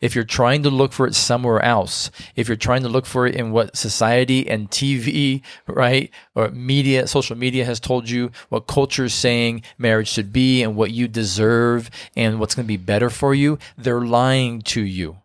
If 0.00 0.14
you're 0.14 0.24
trying 0.24 0.62
to 0.64 0.70
look 0.70 0.92
for 0.92 1.06
it 1.06 1.14
somewhere 1.14 1.62
else, 1.62 2.10
if 2.36 2.48
you're 2.48 2.56
trying 2.56 2.82
to 2.82 2.88
look 2.88 3.06
for 3.06 3.26
it 3.26 3.34
in 3.34 3.52
what 3.52 3.76
society 3.76 4.48
and 4.48 4.70
TV, 4.70 5.42
right, 5.66 6.10
or 6.34 6.50
media, 6.50 7.06
social 7.06 7.36
media 7.36 7.64
has 7.64 7.80
told 7.80 8.10
you, 8.10 8.30
what 8.48 8.66
culture 8.66 9.04
is 9.04 9.14
saying 9.14 9.62
marriage 9.78 10.08
should 10.08 10.32
be 10.32 10.62
and 10.62 10.76
what 10.76 10.90
you 10.90 11.08
deserve 11.08 11.90
and 12.16 12.38
what's 12.38 12.54
going 12.54 12.66
to 12.66 12.68
be 12.68 12.76
better 12.76 13.10
for 13.10 13.34
you, 13.34 13.58
they're 13.76 14.00
lying 14.00 14.60
to 14.62 14.82
you 14.82 15.18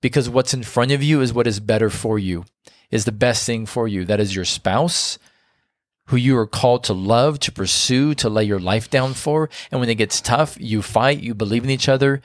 because 0.00 0.28
what's 0.28 0.54
in 0.54 0.62
front 0.62 0.92
of 0.92 1.02
you 1.02 1.20
is 1.20 1.32
what 1.32 1.46
is 1.46 1.60
better 1.60 1.90
for 1.90 2.18
you, 2.18 2.44
is 2.90 3.04
the 3.04 3.12
best 3.12 3.44
thing 3.44 3.66
for 3.66 3.88
you. 3.88 4.04
That 4.04 4.20
is 4.20 4.34
your 4.34 4.44
spouse, 4.44 5.18
who 6.06 6.16
you 6.16 6.36
are 6.38 6.46
called 6.46 6.84
to 6.84 6.92
love, 6.92 7.38
to 7.40 7.52
pursue, 7.52 8.14
to 8.14 8.28
lay 8.28 8.44
your 8.44 8.60
life 8.60 8.88
down 8.88 9.14
for. 9.14 9.50
And 9.70 9.80
when 9.80 9.88
it 9.88 9.96
gets 9.96 10.20
tough, 10.20 10.56
you 10.58 10.82
fight, 10.82 11.20
you 11.20 11.34
believe 11.34 11.64
in 11.64 11.70
each 11.70 11.88
other, 11.88 12.22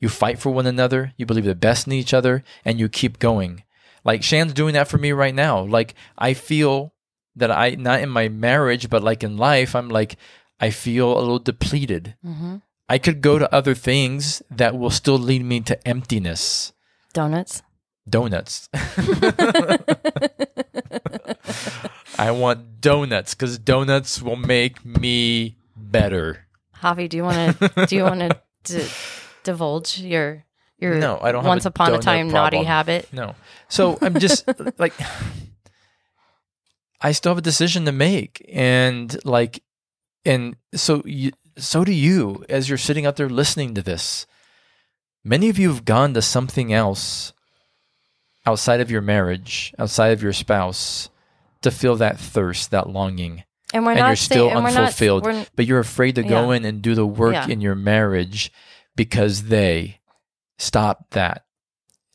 you 0.00 0.08
fight 0.08 0.38
for 0.38 0.50
one 0.50 0.66
another, 0.66 1.12
you 1.16 1.26
believe 1.26 1.44
the 1.44 1.54
best 1.54 1.86
in 1.86 1.92
each 1.92 2.14
other, 2.14 2.44
and 2.64 2.78
you 2.78 2.88
keep 2.88 3.18
going. 3.18 3.64
Like 4.04 4.22
Shan's 4.22 4.52
doing 4.52 4.74
that 4.74 4.88
for 4.88 4.98
me 4.98 5.12
right 5.12 5.34
now. 5.34 5.60
Like 5.60 5.94
I 6.16 6.34
feel 6.34 6.94
that 7.34 7.50
I 7.50 7.70
not 7.70 8.00
in 8.00 8.08
my 8.08 8.28
marriage, 8.28 8.88
but 8.88 9.02
like 9.02 9.24
in 9.24 9.36
life, 9.36 9.74
I'm 9.74 9.88
like 9.88 10.16
I 10.60 10.70
feel 10.70 11.12
a 11.12 11.20
little 11.20 11.38
depleted. 11.38 12.14
Mm-hmm. 12.24 12.56
I 12.88 12.98
could 12.98 13.20
go 13.20 13.38
to 13.38 13.52
other 13.52 13.74
things 13.74 14.42
that 14.50 14.78
will 14.78 14.90
still 14.90 15.18
lead 15.18 15.44
me 15.44 15.60
to 15.62 15.88
emptiness. 15.88 16.72
Donuts. 17.12 17.62
Donuts. 18.08 18.68
I 22.18 22.30
want 22.30 22.80
donuts 22.80 23.34
because 23.34 23.58
donuts 23.58 24.22
will 24.22 24.36
make 24.36 24.84
me 24.84 25.56
better. 25.76 26.46
Javi, 26.82 27.08
do 27.08 27.16
you 27.16 27.24
want 27.24 27.58
to 27.58 27.86
do 27.86 27.96
you 27.96 28.04
want 28.04 28.32
to 28.64 28.88
divulge 29.46 29.98
your 29.98 30.44
your 30.78 30.96
No, 30.96 31.18
I 31.22 31.32
don't 31.32 31.44
once 31.44 31.64
a 31.64 31.68
upon 31.68 31.94
a 31.94 31.98
time 31.98 32.28
naughty 32.28 32.62
habit? 32.62 33.08
No. 33.12 33.34
So 33.68 33.96
I'm 34.02 34.18
just 34.18 34.44
like, 34.78 34.92
I 37.00 37.12
still 37.12 37.30
have 37.30 37.38
a 37.38 37.42
decision 37.42 37.84
to 37.86 37.92
make. 37.92 38.44
And 38.52 39.16
like, 39.24 39.62
and 40.24 40.56
so 40.74 41.02
you, 41.04 41.32
so 41.56 41.84
do 41.84 41.92
you 41.92 42.44
as 42.48 42.68
you're 42.68 42.78
sitting 42.78 43.06
out 43.06 43.16
there 43.16 43.28
listening 43.28 43.74
to 43.74 43.82
this. 43.82 44.26
Many 45.24 45.48
of 45.48 45.58
you 45.58 45.68
have 45.70 45.84
gone 45.84 46.14
to 46.14 46.22
something 46.22 46.72
else 46.72 47.32
outside 48.44 48.80
of 48.80 48.90
your 48.90 49.00
marriage, 49.02 49.74
outside 49.78 50.12
of 50.12 50.22
your 50.22 50.32
spouse, 50.32 51.08
to 51.62 51.70
feel 51.70 51.96
that 51.96 52.18
thirst, 52.18 52.70
that 52.70 52.88
longing. 52.88 53.42
And 53.74 53.84
we're 53.84 53.92
and 53.92 54.00
not 54.00 54.06
you're 54.08 54.16
still 54.16 54.50
saying, 54.50 54.62
not- 54.62 54.76
unfulfilled, 54.76 55.24
we're- 55.24 55.46
but 55.56 55.66
you're 55.66 55.80
afraid 55.80 56.14
to 56.14 56.22
go 56.22 56.50
Yeah. 56.50 56.56
in 56.58 56.64
and 56.64 56.80
do 56.80 56.94
the 56.94 57.04
work 57.06 57.32
Yeah. 57.34 57.48
in 57.48 57.60
your 57.60 57.74
marriage 57.74 58.52
because 58.96 59.44
they 59.44 60.00
stop 60.58 61.10
that. 61.10 61.44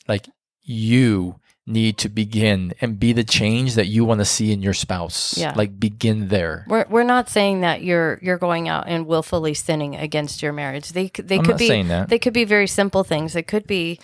Like 0.08 0.28
you 0.64 1.36
need 1.68 1.98
to 2.00 2.10
begin 2.10 2.74
and 2.82 3.00
be 3.00 3.14
the 3.14 3.24
change 3.24 3.76
that 3.76 3.86
you 3.86 4.04
want 4.04 4.20
to 4.20 4.26
see 4.26 4.52
in 4.52 4.62
your 4.62 4.74
spouse. 4.74 5.38
Yeah. 5.38 5.54
Like 5.56 5.80
begin 5.80 6.28
there. 6.28 6.66
We're 6.68 6.86
we're 6.90 7.04
not 7.04 7.30
saying 7.30 7.62
that 7.62 7.84
you're 7.84 8.20
you're 8.22 8.40
going 8.40 8.68
out 8.68 8.86
and 8.88 9.06
willfully 9.06 9.54
sinning 9.54 9.96
against 9.96 10.42
your 10.42 10.54
marriage. 10.54 10.90
They 10.92 11.08
they 11.16 11.38
I'm 11.38 11.46
could 11.46 11.58
be 11.58 11.84
they 11.84 12.20
could 12.20 12.34
be 12.34 12.46
very 12.46 12.68
simple 12.68 13.04
things. 13.04 13.36
It 13.36 13.48
could 13.48 13.68
be 13.68 14.00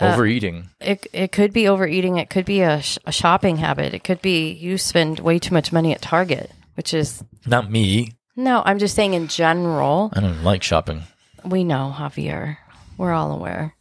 uh, 0.00 0.12
Overeating. 0.14 0.70
it 0.80 1.06
it 1.12 1.30
could 1.32 1.52
be 1.52 1.68
overeating. 1.68 2.16
It 2.16 2.28
could 2.30 2.44
be 2.46 2.60
a, 2.62 2.80
sh- 2.82 2.98
a 3.06 3.12
shopping 3.12 3.58
habit. 3.58 3.94
It 3.94 4.02
could 4.02 4.20
be 4.22 4.50
you 4.50 4.76
spend 4.78 5.20
way 5.20 5.38
too 5.38 5.54
much 5.54 5.72
money 5.72 5.92
at 5.92 6.02
Target, 6.02 6.50
which 6.74 6.92
is 6.94 7.22
Not 7.46 7.70
me. 7.70 8.14
no. 8.34 8.62
I'm 8.64 8.78
just 8.78 8.94
saying 8.96 9.14
in 9.14 9.28
general. 9.28 10.10
I 10.14 10.20
don't 10.20 10.42
like 10.42 10.62
shopping. 10.62 11.04
We 11.44 11.64
know 11.64 11.94
Javier. 11.96 12.58
We're 12.96 13.12
all 13.12 13.32
aware. 13.32 13.74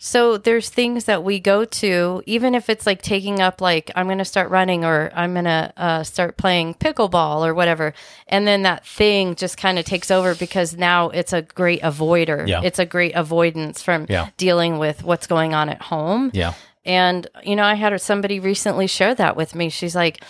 So 0.00 0.38
there's 0.38 0.68
things 0.68 1.06
that 1.06 1.24
we 1.24 1.40
go 1.40 1.64
to, 1.64 2.22
even 2.24 2.54
if 2.54 2.68
it's 2.70 2.86
like 2.86 3.02
taking 3.02 3.40
up, 3.40 3.60
like 3.60 3.90
I'm 3.96 4.06
going 4.06 4.18
to 4.18 4.24
start 4.24 4.48
running 4.48 4.84
or 4.84 5.10
I'm 5.12 5.32
going 5.32 5.44
to 5.46 5.72
uh, 5.76 6.04
start 6.04 6.36
playing 6.36 6.74
pickleball 6.74 7.44
or 7.44 7.52
whatever, 7.52 7.94
and 8.28 8.46
then 8.46 8.62
that 8.62 8.86
thing 8.86 9.34
just 9.34 9.56
kind 9.56 9.76
of 9.76 9.84
takes 9.84 10.12
over 10.12 10.36
because 10.36 10.76
now 10.76 11.08
it's 11.10 11.32
a 11.32 11.42
great 11.42 11.82
avoider. 11.82 12.46
Yeah. 12.46 12.60
It's 12.62 12.78
a 12.78 12.86
great 12.86 13.16
avoidance 13.16 13.82
from 13.82 14.06
Yeah. 14.08 14.28
dealing 14.36 14.78
with 14.78 15.02
what's 15.02 15.26
going 15.26 15.52
on 15.52 15.68
at 15.68 15.82
home. 15.82 16.30
Yeah. 16.32 16.54
And 16.84 17.26
you 17.42 17.56
know, 17.56 17.64
I 17.64 17.74
had 17.74 18.00
somebody 18.00 18.38
recently 18.38 18.86
share 18.86 19.16
that 19.16 19.36
with 19.36 19.56
me. 19.56 19.68
She's 19.68 19.96
like, 19.96 20.22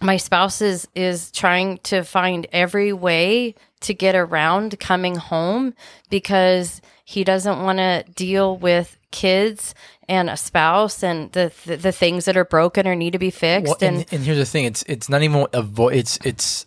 my 0.00 0.16
spouse 0.16 0.60
is 0.60 0.88
is 0.94 1.30
trying 1.30 1.78
to 1.78 2.02
find 2.02 2.46
every 2.52 2.92
way 2.92 3.54
to 3.80 3.94
get 3.94 4.14
around 4.14 4.78
coming 4.80 5.16
home 5.16 5.74
because 6.10 6.80
he 7.04 7.24
doesn't 7.24 7.62
want 7.62 7.78
to 7.78 8.04
deal 8.14 8.56
with 8.56 8.98
kids 9.10 9.74
and 10.08 10.28
a 10.28 10.36
spouse 10.36 11.02
and 11.02 11.32
the, 11.32 11.52
the 11.64 11.76
the 11.76 11.92
things 11.92 12.24
that 12.26 12.36
are 12.36 12.44
broken 12.44 12.86
or 12.86 12.94
need 12.94 13.12
to 13.12 13.18
be 13.18 13.30
fixed 13.30 13.66
Well, 13.66 13.76
and, 13.80 13.98
and, 13.98 14.12
and 14.12 14.24
here's 14.24 14.38
the 14.38 14.46
thing: 14.46 14.64
it's 14.64 14.82
it's 14.84 15.08
not 15.08 15.22
even 15.22 15.46
avoid. 15.52 15.94
It's 15.94 16.18
it's 16.24 16.66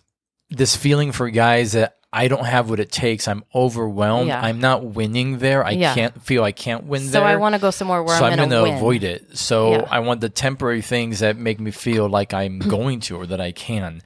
this 0.50 0.76
feeling 0.76 1.12
for 1.12 1.30
guys 1.30 1.74
that 1.74 1.96
I 2.12 2.28
don't 2.28 2.46
have 2.46 2.70
what 2.72 2.80
it 2.80 2.92
takes. 2.92 3.28
I'm 3.28 3.44
overwhelmed. 3.54 4.30
Yeah. 4.30 4.42
I'm 4.42 4.60
not 4.60 4.84
winning 4.84 5.38
there. 5.38 5.64
I 5.64 5.72
Yeah. 5.72 5.94
can't 5.94 6.20
feel 6.24 6.44
I 6.44 6.52
can't 6.52 6.86
win 6.86 7.02
so 7.02 7.12
there. 7.12 7.22
So 7.22 7.26
I 7.26 7.36
want 7.36 7.54
to 7.54 7.62
go 7.62 7.70
somewhere 7.70 8.02
where 8.02 8.18
so 8.18 8.26
I'm, 8.26 8.36
going 8.36 8.50
to 8.50 8.56
gonna 8.56 8.76
avoid 8.78 9.04
it. 9.04 9.38
So 9.38 9.72
Yeah. 9.74 9.88
I 9.92 10.00
want 10.00 10.22
the 10.22 10.30
temporary 10.30 10.82
things 10.82 11.20
that 11.20 11.38
make 11.38 11.60
me 11.60 11.70
feel 11.70 12.10
like 12.10 12.34
I'm 12.34 12.58
going 12.78 13.00
to 13.02 13.18
or 13.18 13.28
that 13.28 13.40
I 13.40 13.52
can. 13.52 14.02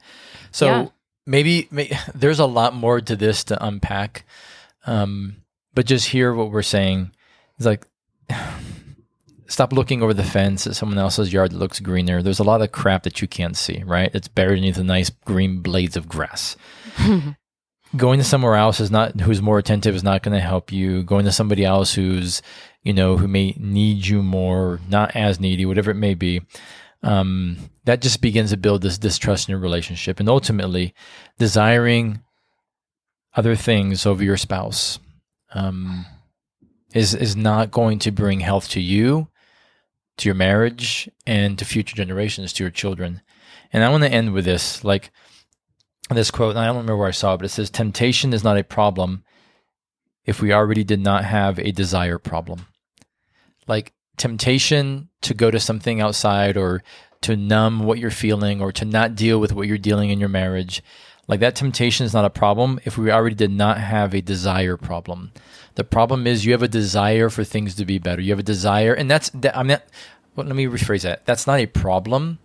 So 0.52 0.92
maybe, 1.26 1.66
may, 1.70 1.98
there's 2.14 2.40
a 2.40 2.46
lot 2.46 2.74
more 2.74 3.00
to 3.00 3.16
this 3.16 3.42
to 3.44 3.64
unpack. 3.66 4.26
Um, 4.86 5.36
but 5.72 5.86
just 5.86 6.08
hear 6.08 6.34
what 6.34 6.50
we're 6.50 6.62
saying. 6.62 7.10
It's 7.56 7.64
like 7.64 7.86
stop 9.46 9.72
looking 9.72 10.02
over 10.02 10.14
the 10.14 10.24
fence 10.24 10.66
at 10.66 10.76
someone 10.76 10.98
else's 10.98 11.32
yard 11.32 11.52
that 11.52 11.58
looks 11.58 11.80
greener. 11.80 12.22
There's 12.22 12.38
a 12.38 12.44
lot 12.44 12.62
of 12.62 12.72
crap 12.72 13.02
that 13.04 13.20
you 13.20 13.28
can't 13.28 13.56
see, 13.56 13.82
right? 13.84 14.10
It's 14.14 14.28
buried 14.28 14.56
beneath 14.56 14.76
the 14.76 14.84
nice 14.84 15.10
green 15.10 15.60
blades 15.60 15.96
of 15.96 16.08
grass. 16.08 16.56
going 17.96 18.18
to 18.18 18.24
somewhere 18.24 18.56
else 18.56 18.80
is 18.80 18.90
not 18.90 19.20
who's 19.20 19.42
more 19.42 19.58
attentive 19.58 19.94
is 19.94 20.02
not 20.02 20.22
going 20.22 20.34
to 20.34 20.40
help 20.40 20.72
you. 20.72 21.02
Going 21.02 21.24
to 21.24 21.32
somebody 21.32 21.64
else 21.64 21.94
who's 21.94 22.42
you 22.82 22.92
know 22.92 23.16
who 23.16 23.28
may 23.28 23.54
need 23.58 24.06
you 24.06 24.22
more, 24.22 24.80
not 24.88 25.14
as 25.16 25.40
needy, 25.40 25.64
whatever 25.66 25.90
it 25.90 25.96
may 25.96 26.14
be. 26.14 26.42
Um, 27.02 27.58
that 27.84 28.00
just 28.00 28.22
begins 28.22 28.50
to 28.50 28.56
build 28.56 28.82
this 28.82 28.98
distrust 28.98 29.48
in 29.48 29.52
your 29.52 29.60
relationship, 29.60 30.20
and 30.20 30.28
ultimately, 30.28 30.94
desiring 31.38 32.22
other 33.34 33.56
things 33.56 34.06
over 34.06 34.24
your 34.24 34.36
spouse 34.36 34.98
um, 35.52 36.06
is 36.94 37.14
is 37.14 37.36
not 37.36 37.70
going 37.70 37.98
to 38.00 38.10
bring 38.10 38.40
health 38.40 38.68
to 38.70 38.80
you, 38.80 39.28
to 40.18 40.28
your 40.28 40.34
marriage, 40.34 41.08
and 41.26 41.58
to 41.58 41.64
future 41.64 41.96
generations, 41.96 42.52
to 42.54 42.64
your 42.64 42.70
children. 42.70 43.20
And 43.72 43.82
I 43.82 43.88
want 43.88 44.04
to 44.04 44.12
end 44.12 44.32
with 44.32 44.44
this, 44.44 44.84
like 44.84 45.10
this 46.10 46.30
quote. 46.30 46.50
And 46.50 46.58
I 46.58 46.66
don't 46.66 46.76
remember 46.76 46.96
where 46.96 47.08
I 47.08 47.12
saw 47.12 47.34
it, 47.34 47.38
but 47.38 47.46
it 47.46 47.50
says, 47.50 47.70
"Temptation 47.70 48.32
is 48.32 48.44
not 48.44 48.58
a 48.58 48.64
problem 48.64 49.24
if 50.24 50.40
we 50.40 50.52
already 50.52 50.84
did 50.84 51.00
not 51.00 51.24
have 51.24 51.58
a 51.58 51.72
desire 51.72 52.18
problem." 52.18 52.66
Like 53.66 53.92
temptation 54.16 55.08
to 55.22 55.34
go 55.34 55.50
to 55.50 55.58
something 55.58 56.00
outside 56.00 56.56
or 56.56 56.82
to 57.22 57.36
numb 57.36 57.84
what 57.84 57.98
you're 57.98 58.10
feeling 58.10 58.60
or 58.60 58.70
to 58.70 58.84
not 58.84 59.14
deal 59.16 59.40
with 59.40 59.52
what 59.52 59.66
you're 59.66 59.78
dealing 59.78 60.10
in 60.10 60.20
your 60.20 60.28
marriage 60.28 60.82
like 61.26 61.40
that 61.40 61.56
temptation 61.56 62.04
is 62.04 62.12
not 62.12 62.24
a 62.24 62.30
problem 62.30 62.78
if 62.84 62.98
we 62.98 63.10
already 63.10 63.34
did 63.34 63.50
not 63.50 63.78
have 63.78 64.14
a 64.14 64.20
desire 64.20 64.76
problem. 64.76 65.32
The 65.76 65.84
problem 65.84 66.26
is 66.26 66.44
you 66.44 66.52
have 66.52 66.62
a 66.62 66.68
desire 66.68 67.28
for 67.28 67.44
things 67.44 67.74
to 67.76 67.84
be 67.84 67.98
better. 67.98 68.22
You 68.22 68.32
have 68.32 68.38
a 68.38 68.44
desire, 68.44 68.94
and 68.94 69.10
that's 69.10 69.30
that, 69.30 69.56
I'm 69.56 69.66
not. 69.66 69.82
Well, 70.36 70.46
let 70.46 70.56
me 70.56 70.66
rephrase 70.66 71.02
that. 71.02 71.26
That's 71.26 71.46
not 71.46 71.60
a 71.60 71.66
problem, 71.66 72.38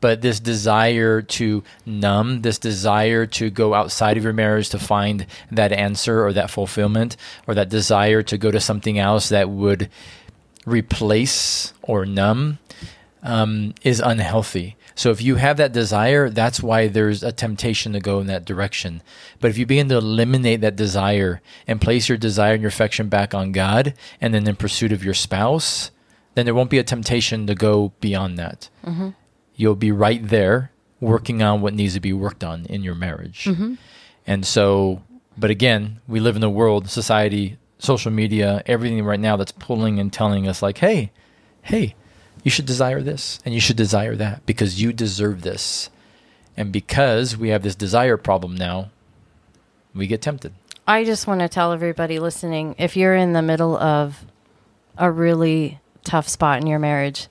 but 0.00 0.22
this 0.22 0.40
desire 0.40 1.22
to 1.22 1.62
numb, 1.84 2.42
this 2.42 2.58
desire 2.58 3.26
to 3.26 3.50
go 3.50 3.74
outside 3.74 4.16
of 4.16 4.24
your 4.24 4.32
marriage 4.32 4.70
to 4.70 4.78
find 4.78 5.26
that 5.50 5.72
answer 5.72 6.24
or 6.24 6.32
that 6.32 6.50
fulfillment, 6.50 7.16
or 7.46 7.54
that 7.54 7.68
desire 7.68 8.22
to 8.22 8.38
go 8.38 8.50
to 8.50 8.60
something 8.60 8.98
else 8.98 9.28
that 9.30 9.50
would 9.50 9.90
replace 10.66 11.72
or 11.82 12.04
numb 12.04 12.58
um, 13.22 13.74
is 13.82 14.00
unhealthy. 14.00 14.76
So 14.96 15.10
if 15.10 15.20
you 15.20 15.36
have 15.36 15.58
that 15.58 15.72
desire, 15.72 16.30
that's 16.30 16.62
why 16.62 16.88
there's 16.88 17.22
a 17.22 17.30
temptation 17.30 17.92
to 17.92 18.00
go 18.00 18.18
in 18.18 18.26
that 18.26 18.46
direction. 18.46 19.02
But 19.40 19.50
if 19.50 19.58
you 19.58 19.66
begin 19.66 19.90
to 19.90 19.98
eliminate 19.98 20.62
that 20.62 20.74
desire 20.74 21.42
and 21.68 21.80
place 21.80 22.08
your 22.08 22.18
desire 22.18 22.54
and 22.54 22.62
your 22.62 22.70
affection 22.70 23.08
back 23.08 23.34
on 23.34 23.52
God 23.52 23.92
and 24.20 24.32
then 24.32 24.48
in 24.48 24.56
pursuit 24.56 24.92
of 24.92 25.04
your 25.04 25.14
spouse, 25.14 25.90
then 26.34 26.46
there 26.46 26.54
won't 26.54 26.70
be 26.70 26.78
a 26.78 26.82
temptation 26.82 27.46
to 27.46 27.54
go 27.54 27.92
beyond 28.00 28.38
that. 28.38 28.70
Mm-hmm. 28.84 29.10
You'll 29.54 29.76
be 29.76 29.92
right 29.92 30.26
there 30.26 30.72
working 30.98 31.42
on 31.42 31.60
what 31.60 31.74
needs 31.74 31.92
to 31.92 32.00
be 32.00 32.14
worked 32.14 32.42
on 32.42 32.64
in 32.66 32.82
your 32.82 32.94
marriage. 32.94 33.44
Mm-hmm. 33.44 33.74
And 34.26 34.46
so, 34.46 35.02
but 35.36 35.50
again, 35.50 36.00
we 36.08 36.20
live 36.20 36.36
in 36.36 36.42
a 36.42 36.50
world, 36.50 36.88
society, 36.88 37.58
social 37.78 38.10
media, 38.10 38.62
everything 38.64 39.04
right 39.04 39.20
now 39.20 39.36
that's 39.36 39.52
pulling 39.52 39.98
and 39.98 40.10
telling 40.10 40.48
us, 40.48 40.62
like, 40.62 40.78
hey, 40.78 41.12
hey, 41.62 41.94
you 42.46 42.50
should 42.50 42.64
desire 42.64 43.02
this 43.02 43.40
and 43.44 43.52
you 43.52 43.60
should 43.60 43.76
desire 43.76 44.14
that 44.14 44.46
because 44.46 44.80
you 44.80 44.92
deserve 44.92 45.42
this. 45.42 45.90
And 46.56 46.70
because 46.70 47.36
we 47.36 47.48
have 47.48 47.64
this 47.64 47.74
desire 47.74 48.16
problem 48.16 48.54
now, 48.54 48.90
we 49.92 50.06
get 50.06 50.22
tempted. 50.22 50.52
I 50.86 51.02
just 51.02 51.26
want 51.26 51.40
to 51.40 51.48
tell 51.48 51.72
everybody 51.72 52.20
listening 52.20 52.76
if 52.78 52.96
you're 52.96 53.16
in 53.16 53.32
the 53.32 53.42
middle 53.42 53.76
of 53.76 54.24
a 54.96 55.10
really 55.10 55.80
tough 56.04 56.28
spot 56.28 56.60
in 56.60 56.68
your 56.68 56.78
marriage, 56.78 57.26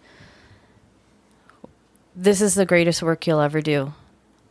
this 2.14 2.42
is 2.42 2.56
the 2.56 2.66
greatest 2.66 3.02
work 3.02 3.26
you'll 3.26 3.40
ever 3.40 3.62
do. 3.62 3.94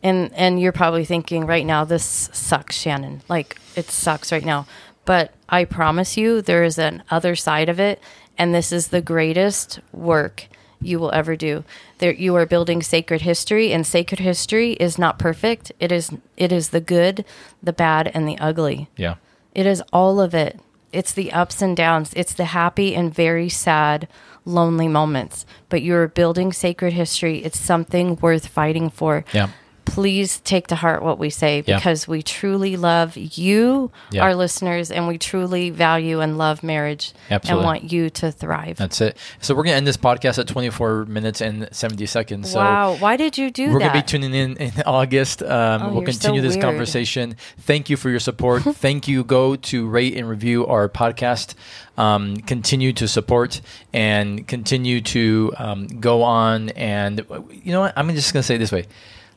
And 0.01 0.33
and 0.33 0.59
you're 0.59 0.71
probably 0.71 1.05
thinking 1.05 1.45
right 1.45 1.65
now 1.65 1.85
this 1.85 2.27
sucks, 2.33 2.75
Shannon. 2.75 3.21
Like 3.29 3.59
it 3.75 3.91
sucks 3.91 4.31
right 4.31 4.43
now. 4.43 4.65
But 5.05 5.31
I 5.47 5.65
promise 5.65 6.17
you 6.17 6.41
there 6.41 6.63
is 6.63 6.79
an 6.79 7.03
other 7.11 7.35
side 7.35 7.69
of 7.69 7.79
it 7.79 8.01
and 8.35 8.51
this 8.51 8.71
is 8.71 8.87
the 8.87 9.01
greatest 9.01 9.79
work 9.93 10.47
you 10.81 10.99
will 10.99 11.11
ever 11.11 11.35
do. 11.35 11.63
There 11.99 12.13
you 12.13 12.35
are 12.35 12.45
building 12.45 12.81
sacred 12.81 13.21
history 13.21 13.71
and 13.71 13.85
sacred 13.85 14.19
history 14.19 14.73
is 14.73 14.97
not 14.97 15.19
perfect. 15.19 15.71
It 15.79 15.91
is 15.91 16.11
it 16.37 16.51
is 16.51 16.69
the 16.69 16.81
good, 16.81 17.25
the 17.61 17.73
bad 17.73 18.11
and 18.13 18.27
the 18.27 18.37
ugly. 18.39 18.89
Yeah. 18.97 19.15
It 19.53 19.65
is 19.65 19.81
all 19.93 20.19
of 20.19 20.33
it. 20.33 20.59
It's 20.91 21.11
the 21.11 21.31
ups 21.31 21.61
and 21.61 21.75
downs. 21.75 22.13
It's 22.15 22.33
the 22.33 22.45
happy 22.45 22.95
and 22.95 23.13
very 23.13 23.49
sad, 23.49 24.07
lonely 24.45 24.87
moments. 24.87 25.45
But 25.69 25.81
you're 25.81 26.07
building 26.07 26.53
sacred 26.53 26.93
history. 26.93 27.43
It's 27.43 27.59
something 27.59 28.15
worth 28.17 28.47
fighting 28.47 28.89
for. 28.89 29.25
Yeah. 29.33 29.49
Please 29.85 30.39
take 30.41 30.67
to 30.67 30.75
heart 30.75 31.03
what 31.03 31.17
we 31.19 31.29
say 31.29 31.63
Yeah. 31.65 31.77
because 31.77 32.07
we 32.07 32.21
truly 32.21 32.75
love 32.75 33.15
you, 33.15 33.91
Yeah. 34.11 34.23
our 34.23 34.35
listeners, 34.35 34.91
and 34.91 35.07
we 35.07 35.17
truly 35.17 35.69
value 35.69 36.19
and 36.21 36.37
love 36.37 36.63
marriage 36.63 37.13
Absolutely. 37.31 37.59
and 37.59 37.65
want 37.65 37.91
you 37.91 38.09
to 38.09 38.31
thrive. 38.31 38.77
That's 38.77 38.99
it. 39.01 39.17
So 39.41 39.55
we're 39.55 39.63
gonna 39.63 39.77
end 39.77 39.87
this 39.87 39.97
podcast 39.97 40.39
at 40.39 40.47
24 40.47 41.05
minutes 41.05 41.39
and 41.41 41.69
70 41.71 42.05
seconds. 42.07 42.51
So 42.51 42.59
wow. 42.59 42.95
Why 42.99 43.15
did 43.17 43.37
you 43.37 43.51
do 43.51 43.67
that? 43.67 43.73
We're 43.73 43.79
going 43.79 43.91
to 43.91 43.97
be 43.99 44.03
tuning 44.05 44.33
in 44.33 44.57
in 44.57 44.71
August. 44.85 45.41
Um, 45.43 45.81
Oh, 45.81 45.89
we'll 45.93 46.03
you're 46.03 46.11
so 46.11 46.19
continue 46.19 46.41
this 46.41 46.55
weird. 46.55 46.63
conversation. 46.63 47.35
Thank 47.59 47.89
you 47.89 47.97
for 47.97 48.09
your 48.09 48.19
support. 48.19 48.63
Thank 48.75 49.07
you. 49.07 49.23
Go 49.23 49.55
to 49.55 49.87
rate 49.87 50.15
and 50.17 50.27
review 50.27 50.65
our 50.67 50.89
podcast. 50.89 51.53
Um, 51.97 52.37
continue 52.37 52.91
to 52.93 53.07
support 53.07 53.61
and 53.93 54.47
continue 54.47 54.99
to 55.01 55.53
um, 55.57 55.87
go 55.87 56.23
on. 56.23 56.69
And 56.69 57.25
you 57.63 57.71
know 57.71 57.81
what? 57.81 57.93
I'm 57.95 58.09
just 58.15 58.33
going 58.33 58.41
to 58.41 58.47
say 58.47 58.55
it 58.55 58.59
this 58.59 58.71
way. 58.71 58.85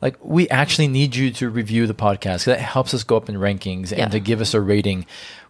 Like, 0.00 0.16
we 0.22 0.48
actually 0.48 0.88
need 0.88 1.16
you 1.16 1.30
to 1.32 1.50
review 1.50 1.86
the 1.86 1.94
podcast. 1.94 2.44
That 2.44 2.60
helps 2.60 2.94
us 2.94 3.02
go 3.04 3.16
up 3.16 3.28
in 3.28 3.34
rankings 3.36 3.90
Yeah. 3.90 4.04
and 4.04 4.12
to 4.12 4.20
give 4.20 4.40
us 4.40 4.54
a 4.54 4.60
rating. 4.60 5.06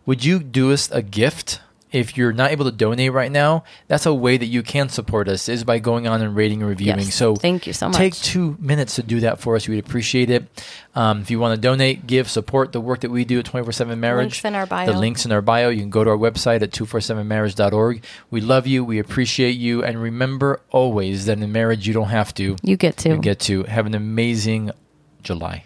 Would 0.07 0.25
you 0.25 0.39
do 0.39 0.73
us 0.73 0.91
a 0.91 1.03
gift? 1.03 1.61
If 1.91 2.17
you're 2.17 2.33
not 2.33 2.51
able 2.51 2.67
to 2.67 2.71
donate 2.71 3.13
right 3.13 3.33
now, 3.33 3.65
that's 3.87 4.07
a 4.07 4.13
way 4.13 4.37
that 4.37 4.47
you 4.47 4.63
can 4.63 4.89
support 4.89 5.29
us 5.29 5.49
is 5.49 5.65
by 5.65 5.79
going 5.79 6.07
on 6.07 6.21
and 6.21 6.37
rating 6.37 6.61
and 6.61 6.69
reviewing. 6.69 6.99
Yes. 6.99 7.15
So 7.15 7.35
Thank 7.35 7.67
you 7.67 7.73
so 7.73 7.89
much. 7.89 7.97
Take 7.97 8.15
two 8.15 8.57
minutes 8.61 8.97
to 8.97 9.03
do 9.03 9.21
that 9.21 9.41
for 9.41 9.57
us. 9.57 9.67
We'd 9.67 9.79
appreciate 9.79 10.29
it. 10.31 10.47
Um, 10.95 11.21
if 11.21 11.31
you 11.31 11.39
want 11.39 11.55
to 11.55 11.61
donate, 11.61 12.07
give, 12.07 12.29
support 12.29 12.73
the 12.73 12.81
work 12.81 13.01
that 13.01 13.11
we 13.11 13.25
do 13.25 13.39
at 13.39 13.45
24 13.45 13.73
7 13.73 14.01
Marriage. 14.01 14.25
Links 14.25 14.45
in 14.45 14.55
our 14.55 14.67
bio. 14.67 14.93
The 14.93 14.99
links 14.99 15.25
in 15.25 15.33
our 15.33 15.43
bio. 15.43 15.71
You 15.71 15.81
can 15.81 15.91
go 15.91 16.05
to 16.05 16.11
our 16.11 16.17
website 16.17 16.63
at 16.63 16.73
247marriage.org. 16.73 18.05
We 18.31 18.41
love 18.41 18.67
you. 18.67 18.85
We 18.85 18.99
appreciate 18.99 19.53
you. 19.57 19.83
And 19.85 20.01
remember 20.01 20.61
always 20.71 21.27
that 21.27 21.39
in 21.39 21.53
marriage, 21.53 21.87
you 21.87 21.95
don't 21.95 22.09
have 22.09 22.35
to. 22.35 22.57
you 22.63 22.77
get 22.77 22.97
to. 22.99 23.11
You 23.11 23.19
get 23.19 23.41
to. 23.41 23.63
Have 23.65 23.87
an 23.87 23.95
amazing 23.95 24.73
July. 25.23 25.65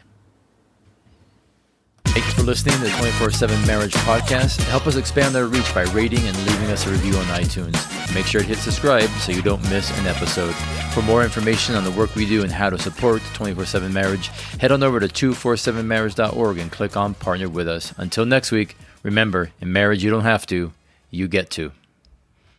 Thank 2.13 2.27
you 2.27 2.33
for 2.33 2.43
listening 2.43 2.75
to 2.75 2.83
the 2.83 2.91
24 2.91 3.31
7 3.31 3.67
Marriage 3.67 3.95
Podcast. 3.95 4.61
Help 4.65 4.87
us 4.87 4.97
expand 4.97 5.35
our 5.35 5.47
reach 5.47 5.75
by 5.75 5.85
rating 5.95 6.29
and 6.29 6.37
leaving 6.47 6.71
us 6.71 6.87
a 6.87 6.91
review 6.91 7.15
on 7.17 7.25
iTunes. 7.25 8.15
Make 8.15 8.27
sure 8.27 8.43
to 8.43 8.47
hit 8.47 8.59
subscribe 8.59 9.09
so 9.21 9.33
you 9.33 9.41
don't 9.41 9.63
miss 9.71 9.91
an 9.99 10.07
episode. 10.07 10.55
For 10.93 11.01
more 11.01 11.25
information 11.25 11.75
on 11.75 11.85
the 11.85 11.91
work 11.93 12.15
we 12.15 12.27
do 12.27 12.43
and 12.43 12.53
how 12.53 12.69
to 12.69 12.79
support 12.79 13.23
24 13.33 13.65
7 13.65 13.91
Marriage, 13.91 14.29
head 14.61 14.73
on 14.73 14.83
over 14.83 15.01
to 15.01 15.09
247marriage.org 15.09 16.59
and 16.59 16.71
click 16.71 16.99
on 16.99 17.15
Partner 17.15 17.49
with 17.49 17.67
Us. 17.67 17.95
Until 17.97 18.27
next 18.27 18.53
week, 18.53 18.77
remember, 19.03 19.51
in 19.63 19.73
marriage 19.73 20.05
you 20.05 20.11
don't 20.11 20.21
have 20.21 20.45
to, 20.49 20.71
you 21.11 21.29
get 21.29 21.49
to. 21.53 21.73